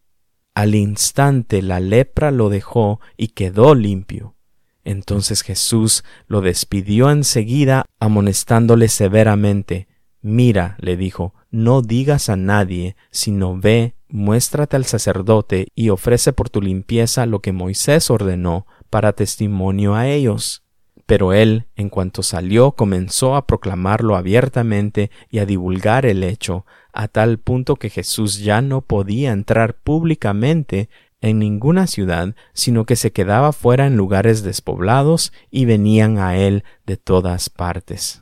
Al 0.54 0.74
instante 0.74 1.62
la 1.62 1.80
lepra 1.80 2.30
lo 2.30 2.50
dejó 2.50 3.00
y 3.16 3.28
quedó 3.28 3.74
limpio. 3.74 4.36
Entonces 4.84 5.40
Jesús 5.42 6.04
lo 6.26 6.42
despidió 6.42 7.10
enseguida, 7.10 7.86
amonestándole 7.98 8.88
severamente. 8.88 9.88
Mira, 10.22 10.76
le 10.78 10.96
dijo, 10.96 11.34
no 11.50 11.82
digas 11.82 12.28
a 12.28 12.36
nadie, 12.36 12.94
sino 13.10 13.58
ve, 13.58 13.96
muéstrate 14.08 14.76
al 14.76 14.84
sacerdote 14.84 15.66
y 15.74 15.88
ofrece 15.90 16.32
por 16.32 16.48
tu 16.48 16.62
limpieza 16.62 17.26
lo 17.26 17.40
que 17.40 17.50
Moisés 17.50 18.08
ordenó 18.08 18.66
para 18.88 19.14
testimonio 19.14 19.96
a 19.96 20.06
ellos. 20.06 20.62
Pero 21.06 21.32
él, 21.32 21.66
en 21.74 21.88
cuanto 21.88 22.22
salió, 22.22 22.72
comenzó 22.72 23.34
a 23.34 23.48
proclamarlo 23.48 24.14
abiertamente 24.14 25.10
y 25.28 25.40
a 25.40 25.46
divulgar 25.46 26.06
el 26.06 26.22
hecho, 26.22 26.64
a 26.92 27.08
tal 27.08 27.38
punto 27.38 27.74
que 27.76 27.90
Jesús 27.90 28.38
ya 28.38 28.62
no 28.62 28.82
podía 28.82 29.32
entrar 29.32 29.74
públicamente 29.74 30.88
en 31.20 31.40
ninguna 31.40 31.88
ciudad, 31.88 32.34
sino 32.52 32.84
que 32.86 32.94
se 32.94 33.12
quedaba 33.12 33.52
fuera 33.52 33.86
en 33.86 33.96
lugares 33.96 34.44
despoblados 34.44 35.32
y 35.50 35.64
venían 35.64 36.18
a 36.18 36.36
él 36.36 36.62
de 36.86 36.96
todas 36.96 37.50
partes. 37.50 38.21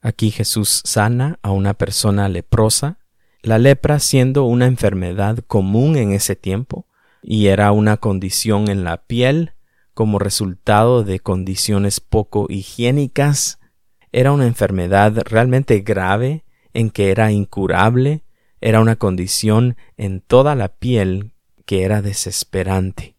Aquí 0.00 0.30
Jesús 0.30 0.82
sana 0.84 1.38
a 1.42 1.50
una 1.50 1.74
persona 1.74 2.28
leprosa, 2.28 2.98
la 3.42 3.58
lepra 3.58 3.98
siendo 3.98 4.44
una 4.44 4.66
enfermedad 4.66 5.38
común 5.46 5.96
en 5.96 6.12
ese 6.12 6.36
tiempo, 6.36 6.86
y 7.22 7.46
era 7.46 7.72
una 7.72 7.96
condición 7.96 8.68
en 8.68 8.84
la 8.84 9.04
piel 9.06 9.52
como 9.94 10.18
resultado 10.18 11.02
de 11.02 11.18
condiciones 11.18 11.98
poco 12.00 12.46
higiénicas, 12.48 13.58
era 14.12 14.32
una 14.32 14.46
enfermedad 14.46 15.12
realmente 15.24 15.80
grave 15.80 16.44
en 16.72 16.90
que 16.90 17.10
era 17.10 17.32
incurable, 17.32 18.22
era 18.60 18.80
una 18.80 18.96
condición 18.96 19.76
en 19.96 20.20
toda 20.20 20.54
la 20.54 20.68
piel 20.68 21.32
que 21.64 21.82
era 21.82 22.02
desesperante. 22.02 23.16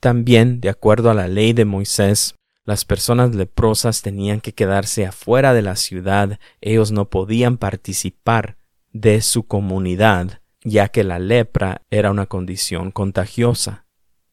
También, 0.00 0.60
de 0.60 0.68
acuerdo 0.68 1.10
a 1.10 1.14
la 1.14 1.28
ley 1.28 1.54
de 1.54 1.64
Moisés, 1.64 2.34
las 2.64 2.84
personas 2.84 3.34
leprosas 3.34 4.02
tenían 4.02 4.40
que 4.40 4.54
quedarse 4.54 5.06
afuera 5.06 5.52
de 5.52 5.62
la 5.62 5.76
ciudad, 5.76 6.38
ellos 6.60 6.92
no 6.92 7.10
podían 7.10 7.58
participar 7.58 8.56
de 8.92 9.20
su 9.20 9.46
comunidad, 9.46 10.40
ya 10.62 10.88
que 10.88 11.04
la 11.04 11.18
lepra 11.18 11.82
era 11.90 12.10
una 12.10 12.26
condición 12.26 12.90
contagiosa. 12.90 13.86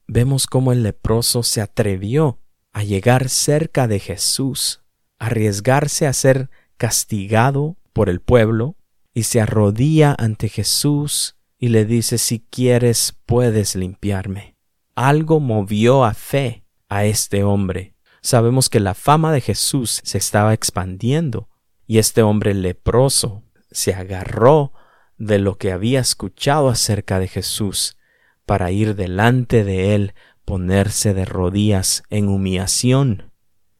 Vemos 0.08 0.48
cómo 0.48 0.72
el 0.72 0.84
leproso 0.84 1.44
se 1.44 1.62
atrevió 1.62 2.40
a 2.72 2.84
llegar 2.84 3.28
cerca 3.28 3.88
de 3.88 4.00
Jesús, 4.00 4.82
arriesgarse 5.20 6.08
a 6.08 6.14
ser 6.14 6.50
castigado 6.78 7.76
por 7.92 8.10
el 8.10 8.22
pueblo, 8.22 8.78
y 9.14 9.24
se 9.24 9.42
arrodilla 9.42 10.16
ante 10.18 10.48
Jesús 10.48 11.36
y 11.58 11.68
le 11.68 11.86
dice, 11.86 12.18
si 12.18 12.40
quieres, 12.40 13.16
puedes 13.26 13.76
limpiarme. 13.76 14.56
Algo 14.96 15.40
movió 15.40 16.06
a 16.06 16.14
fe 16.14 16.64
a 16.88 17.06
este 17.06 17.44
hombre. 17.44 17.94
Sabemos 18.22 18.70
que 18.70 18.80
la 18.80 18.94
fama 18.94 19.32
de 19.34 19.42
Jesús 19.42 20.02
se 20.04 20.18
estaba 20.18 20.54
expandiendo 20.54 21.50
y 21.88 21.98
este 21.98 22.22
hombre 22.22 22.54
leproso 22.54 23.44
se 23.72 23.94
agarró 23.94 24.74
de 25.18 25.40
lo 25.40 25.58
que 25.58 25.72
había 25.72 26.00
escuchado 26.00 26.70
acerca 26.70 27.20
de 27.20 27.28
Jesús 27.28 27.98
para 28.46 28.72
ir 28.72 28.96
delante 28.96 29.64
de 29.64 29.96
él, 29.96 30.14
ponerse 30.46 31.14
de 31.14 31.26
rodillas 31.26 32.04
en 32.10 32.28
humillación 32.28 33.32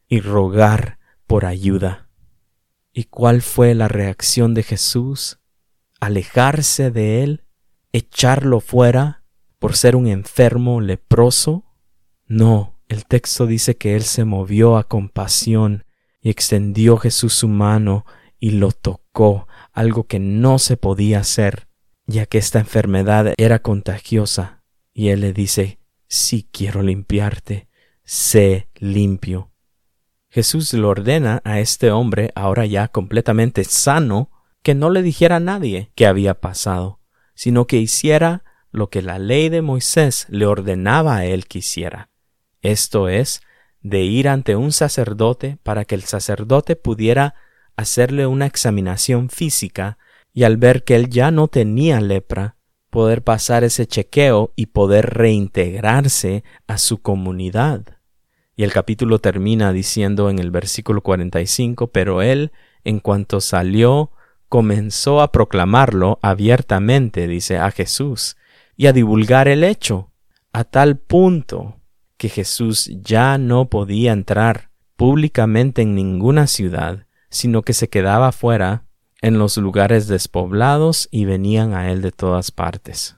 y 0.08 0.20
rogar 0.20 0.98
por 1.26 1.46
ayuda. 1.46 2.08
¿Y 2.92 3.04
cuál 3.04 3.42
fue 3.42 3.74
la 3.74 3.88
reacción 3.88 4.54
de 4.54 4.62
Jesús? 4.62 5.38
Alejarse 6.00 6.90
de 6.90 7.22
él 7.22 7.44
echarlo 7.92 8.60
fuera 8.60 9.22
por 9.58 9.76
ser 9.76 9.94
un 9.94 10.08
enfermo 10.08 10.80
leproso? 10.80 11.64
No, 12.26 12.80
el 12.92 13.06
texto 13.06 13.46
dice 13.46 13.76
que 13.76 13.96
él 13.96 14.02
se 14.02 14.26
movió 14.26 14.76
a 14.76 14.86
compasión 14.86 15.84
y 16.20 16.28
extendió 16.28 16.98
Jesús 16.98 17.32
su 17.32 17.48
mano 17.48 18.04
y 18.38 18.50
lo 18.50 18.70
tocó, 18.70 19.48
algo 19.72 20.06
que 20.06 20.18
no 20.18 20.58
se 20.58 20.76
podía 20.76 21.20
hacer, 21.20 21.68
ya 22.06 22.26
que 22.26 22.36
esta 22.36 22.58
enfermedad 22.58 23.32
era 23.38 23.60
contagiosa. 23.60 24.62
Y 24.92 25.08
él 25.08 25.22
le 25.22 25.32
dice, 25.32 25.78
sí 26.06 26.46
quiero 26.52 26.82
limpiarte, 26.82 27.68
sé 28.04 28.68
limpio. 28.74 29.52
Jesús 30.28 30.72
le 30.74 30.84
ordena 30.84 31.40
a 31.44 31.60
este 31.60 31.90
hombre, 31.90 32.30
ahora 32.34 32.66
ya 32.66 32.88
completamente 32.88 33.64
sano, 33.64 34.30
que 34.62 34.74
no 34.74 34.90
le 34.90 35.00
dijera 35.02 35.36
a 35.36 35.40
nadie 35.40 35.92
qué 35.94 36.06
había 36.06 36.34
pasado, 36.34 37.00
sino 37.34 37.66
que 37.66 37.78
hiciera 37.78 38.44
lo 38.70 38.90
que 38.90 39.00
la 39.00 39.18
ley 39.18 39.48
de 39.48 39.62
Moisés 39.62 40.26
le 40.28 40.44
ordenaba 40.44 41.16
a 41.16 41.24
él 41.24 41.46
que 41.46 41.60
hiciera. 41.60 42.11
Esto 42.62 43.08
es, 43.08 43.42
de 43.82 44.02
ir 44.02 44.28
ante 44.28 44.56
un 44.56 44.72
sacerdote 44.72 45.58
para 45.62 45.84
que 45.84 45.96
el 45.96 46.02
sacerdote 46.02 46.76
pudiera 46.76 47.34
hacerle 47.76 48.26
una 48.26 48.46
examinación 48.46 49.28
física 49.28 49.98
y 50.32 50.44
al 50.44 50.56
ver 50.56 50.84
que 50.84 50.94
él 50.94 51.10
ya 51.10 51.30
no 51.30 51.48
tenía 51.48 52.00
lepra, 52.00 52.56
poder 52.90 53.22
pasar 53.22 53.64
ese 53.64 53.86
chequeo 53.86 54.52
y 54.54 54.66
poder 54.66 55.14
reintegrarse 55.14 56.44
a 56.66 56.78
su 56.78 57.02
comunidad. 57.02 57.98
Y 58.54 58.64
el 58.64 58.72
capítulo 58.72 59.18
termina 59.18 59.72
diciendo 59.72 60.30
en 60.30 60.38
el 60.38 60.50
versículo 60.50 61.00
45, 61.00 61.88
pero 61.88 62.22
él, 62.22 62.52
en 62.84 63.00
cuanto 63.00 63.40
salió 63.40 64.12
comenzó 64.48 65.22
a 65.22 65.32
proclamarlo 65.32 66.18
abiertamente, 66.20 67.26
dice, 67.26 67.56
a 67.56 67.70
Jesús, 67.70 68.36
y 68.76 68.86
a 68.86 68.92
divulgar 68.92 69.48
el 69.48 69.64
hecho, 69.64 70.10
a 70.52 70.64
tal 70.64 70.98
punto 70.98 71.81
que 72.22 72.28
Jesús 72.28 72.88
ya 73.02 73.36
no 73.36 73.68
podía 73.68 74.12
entrar 74.12 74.70
públicamente 74.94 75.82
en 75.82 75.96
ninguna 75.96 76.46
ciudad, 76.46 77.08
sino 77.30 77.62
que 77.62 77.72
se 77.72 77.88
quedaba 77.88 78.30
fuera 78.30 78.84
en 79.22 79.40
los 79.40 79.56
lugares 79.56 80.06
despoblados 80.06 81.08
y 81.10 81.24
venían 81.24 81.74
a 81.74 81.90
él 81.90 82.00
de 82.00 82.12
todas 82.12 82.52
partes. 82.52 83.16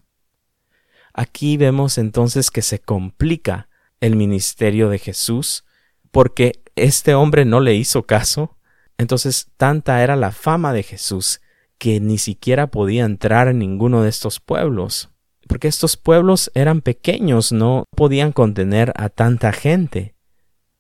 Aquí 1.12 1.58
vemos 1.58 1.98
entonces 1.98 2.50
que 2.50 2.62
se 2.62 2.78
complica 2.78 3.68
el 4.00 4.16
ministerio 4.16 4.88
de 4.88 4.98
Jesús, 4.98 5.66
porque 6.10 6.62
este 6.74 7.14
hombre 7.14 7.44
no 7.44 7.60
le 7.60 7.74
hizo 7.74 8.04
caso, 8.04 8.56
entonces 8.96 9.50
tanta 9.58 10.02
era 10.02 10.16
la 10.16 10.32
fama 10.32 10.72
de 10.72 10.82
Jesús 10.82 11.42
que 11.76 12.00
ni 12.00 12.16
siquiera 12.16 12.68
podía 12.68 13.04
entrar 13.04 13.48
en 13.48 13.58
ninguno 13.58 14.02
de 14.02 14.08
estos 14.08 14.40
pueblos, 14.40 15.10
porque 15.48 15.68
estos 15.68 15.96
pueblos 15.96 16.50
eran 16.54 16.80
pequeños, 16.80 17.52
no 17.52 17.84
podían 17.96 18.32
contener 18.32 18.92
a 18.96 19.08
tanta 19.08 19.52
gente. 19.52 20.14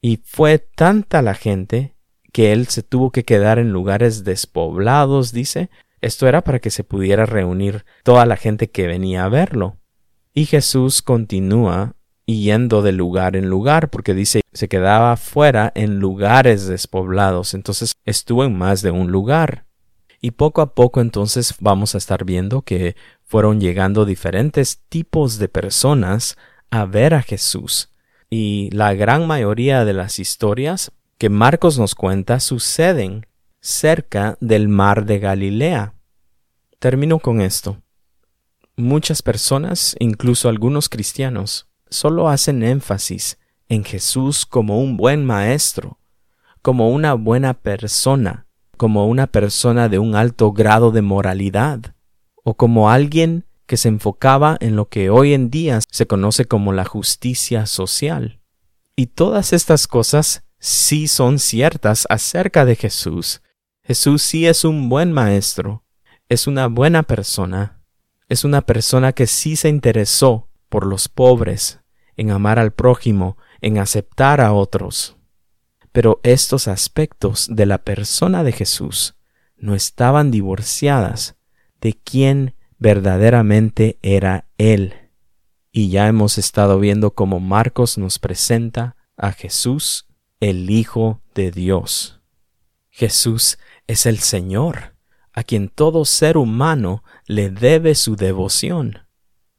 Y 0.00 0.20
fue 0.24 0.58
tanta 0.58 1.22
la 1.22 1.34
gente 1.34 1.94
que 2.32 2.52
él 2.52 2.66
se 2.66 2.82
tuvo 2.82 3.10
que 3.10 3.24
quedar 3.24 3.58
en 3.58 3.72
lugares 3.72 4.24
despoblados, 4.24 5.32
dice. 5.32 5.70
Esto 6.00 6.26
era 6.26 6.42
para 6.42 6.58
que 6.58 6.70
se 6.70 6.84
pudiera 6.84 7.24
reunir 7.24 7.84
toda 8.02 8.26
la 8.26 8.36
gente 8.36 8.68
que 8.68 8.86
venía 8.86 9.24
a 9.24 9.28
verlo. 9.28 9.78
Y 10.34 10.46
Jesús 10.46 11.00
continúa 11.00 11.94
yendo 12.26 12.82
de 12.82 12.92
lugar 12.92 13.36
en 13.36 13.48
lugar, 13.48 13.90
porque 13.90 14.14
dice 14.14 14.40
se 14.52 14.68
quedaba 14.68 15.16
fuera 15.16 15.72
en 15.74 15.98
lugares 15.98 16.66
despoblados, 16.66 17.54
entonces 17.54 17.94
estuvo 18.04 18.44
en 18.44 18.56
más 18.56 18.82
de 18.82 18.90
un 18.90 19.10
lugar. 19.10 19.66
Y 20.20 20.30
poco 20.30 20.62
a 20.62 20.74
poco 20.74 21.00
entonces 21.00 21.54
vamos 21.60 21.94
a 21.94 21.98
estar 21.98 22.24
viendo 22.24 22.62
que 22.62 22.96
fueron 23.34 23.60
llegando 23.60 24.04
diferentes 24.04 24.78
tipos 24.88 25.38
de 25.38 25.48
personas 25.48 26.38
a 26.70 26.84
ver 26.84 27.14
a 27.14 27.22
Jesús. 27.22 27.90
Y 28.30 28.70
la 28.70 28.94
gran 28.94 29.26
mayoría 29.26 29.84
de 29.84 29.92
las 29.92 30.20
historias 30.20 30.92
que 31.18 31.30
Marcos 31.30 31.76
nos 31.76 31.96
cuenta 31.96 32.38
suceden 32.38 33.26
cerca 33.60 34.38
del 34.40 34.68
mar 34.68 35.04
de 35.04 35.18
Galilea. 35.18 35.94
Termino 36.78 37.18
con 37.18 37.40
esto. 37.40 37.82
Muchas 38.76 39.20
personas, 39.20 39.96
incluso 39.98 40.48
algunos 40.48 40.88
cristianos, 40.88 41.66
solo 41.90 42.28
hacen 42.28 42.62
énfasis 42.62 43.40
en 43.68 43.82
Jesús 43.82 44.46
como 44.46 44.78
un 44.78 44.96
buen 44.96 45.24
maestro, 45.24 45.98
como 46.62 46.88
una 46.88 47.14
buena 47.14 47.52
persona, 47.54 48.46
como 48.76 49.08
una 49.08 49.26
persona 49.26 49.88
de 49.88 49.98
un 49.98 50.14
alto 50.14 50.52
grado 50.52 50.92
de 50.92 51.02
moralidad, 51.02 51.93
o 52.44 52.54
como 52.54 52.90
alguien 52.90 53.46
que 53.66 53.76
se 53.76 53.88
enfocaba 53.88 54.56
en 54.60 54.76
lo 54.76 54.88
que 54.88 55.10
hoy 55.10 55.34
en 55.34 55.50
día 55.50 55.80
se 55.90 56.06
conoce 56.06 56.44
como 56.44 56.72
la 56.72 56.84
justicia 56.84 57.66
social. 57.66 58.40
Y 58.94 59.06
todas 59.06 59.52
estas 59.52 59.88
cosas 59.88 60.44
sí 60.60 61.08
son 61.08 61.38
ciertas 61.38 62.06
acerca 62.08 62.64
de 62.64 62.76
Jesús. 62.76 63.42
Jesús 63.82 64.22
sí 64.22 64.46
es 64.46 64.64
un 64.64 64.88
buen 64.88 65.12
maestro, 65.12 65.84
es 66.28 66.46
una 66.46 66.68
buena 66.68 67.02
persona, 67.02 67.80
es 68.28 68.44
una 68.44 68.62
persona 68.62 69.12
que 69.12 69.26
sí 69.26 69.56
se 69.56 69.68
interesó 69.68 70.48
por 70.68 70.86
los 70.86 71.08
pobres, 71.08 71.80
en 72.16 72.30
amar 72.30 72.58
al 72.58 72.72
prójimo, 72.72 73.36
en 73.60 73.78
aceptar 73.78 74.40
a 74.40 74.52
otros. 74.52 75.16
Pero 75.92 76.20
estos 76.22 76.68
aspectos 76.68 77.48
de 77.50 77.66
la 77.66 77.78
persona 77.78 78.44
de 78.44 78.52
Jesús 78.52 79.16
no 79.56 79.74
estaban 79.74 80.30
divorciadas 80.30 81.36
de 81.84 81.92
quién 81.92 82.54
verdaderamente 82.78 83.98
era 84.00 84.48
Él. 84.56 84.94
Y 85.70 85.90
ya 85.90 86.08
hemos 86.08 86.38
estado 86.38 86.80
viendo 86.80 87.10
cómo 87.10 87.40
Marcos 87.40 87.98
nos 87.98 88.18
presenta 88.18 88.96
a 89.18 89.32
Jesús, 89.32 90.08
el 90.40 90.70
Hijo 90.70 91.20
de 91.34 91.50
Dios. 91.50 92.20
Jesús 92.88 93.58
es 93.86 94.06
el 94.06 94.18
Señor, 94.18 94.96
a 95.34 95.42
quien 95.42 95.68
todo 95.68 96.06
ser 96.06 96.38
humano 96.38 97.04
le 97.26 97.50
debe 97.50 97.94
su 97.94 98.16
devoción. 98.16 99.00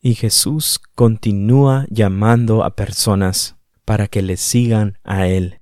Y 0.02 0.16
Jesús 0.16 0.80
continúa 0.96 1.86
llamando 1.90 2.64
a 2.64 2.76
personas 2.76 3.56
para 3.86 4.08
que 4.08 4.24
le 4.24 4.38
sigan 4.38 4.98
a 5.04 5.28
Él. 5.28 5.62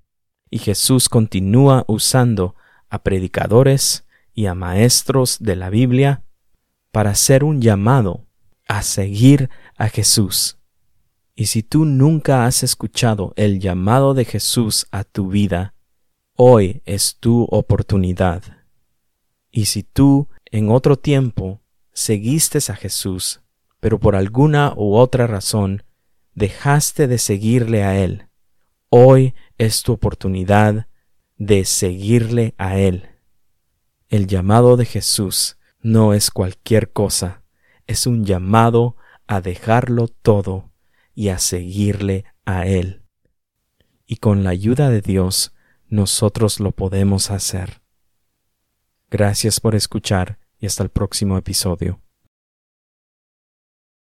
Y 0.50 0.60
Jesús 0.60 1.10
continúa 1.10 1.84
usando 1.88 2.56
a 2.90 3.04
predicadores 3.04 4.06
y 4.34 4.46
a 4.46 4.56
maestros 4.56 5.40
de 5.42 5.58
la 5.58 5.70
Biblia 5.70 6.24
para 6.94 7.10
hacer 7.10 7.44
un 7.44 7.60
llamado 7.60 8.28
a 8.68 8.84
seguir 8.84 9.50
a 9.78 9.90
Jesús. 9.90 10.60
Y 11.34 11.48
si 11.48 11.64
tú 11.64 11.86
nunca 11.86 12.46
has 12.46 12.62
escuchado 12.62 13.34
el 13.36 13.60
llamado 13.60 14.14
de 14.14 14.26
Jesús 14.26 14.86
a 14.92 15.04
tu 15.04 15.30
vida, 15.30 15.74
hoy 16.36 16.84
es 16.86 17.18
tu 17.20 17.48
oportunidad. 17.50 18.44
Y 19.50 19.66
si 19.66 19.82
tú 19.82 20.30
en 20.52 20.70
otro 20.70 20.96
tiempo 20.96 21.62
seguiste 21.94 22.60
a 22.72 22.76
Jesús, 22.76 23.42
pero 23.80 24.00
por 24.00 24.16
alguna 24.16 24.74
u 24.78 24.94
otra 24.94 25.26
razón 25.26 25.84
dejaste 26.36 27.08
de 27.08 27.18
seguirle 27.18 27.84
a 27.84 27.98
Él. 27.98 28.28
Hoy 28.90 29.34
es 29.58 29.82
tu 29.82 29.94
oportunidad 29.94 30.86
de 31.38 31.66
seguirle 31.66 32.54
a 32.60 32.78
Él. 32.78 33.10
El 34.10 34.28
llamado 34.28 34.78
de 34.78 34.86
Jesús 34.86 35.58
no 35.84 36.14
es 36.14 36.32
cualquier 36.32 36.92
cosa, 36.92 37.44
es 37.86 38.08
un 38.08 38.26
llamado 38.26 38.96
a 39.28 39.42
dejarlo 39.42 40.08
todo 40.08 40.72
y 41.14 41.28
a 41.28 41.38
seguirle 41.38 42.26
a 42.46 42.66
Él. 42.66 43.04
Y 44.06 44.18
con 44.18 44.44
la 44.44 44.52
ayuda 44.52 44.90
de 44.90 45.02
Dios, 45.02 45.54
nosotros 45.90 46.60
lo 46.60 46.72
podemos 46.72 47.30
hacer. 47.30 47.82
Gracias 49.12 49.60
por 49.60 49.76
escuchar 49.76 50.40
y 50.58 50.66
hasta 50.66 50.84
el 50.84 50.90
próximo 50.90 51.38
episodio. 51.38 52.03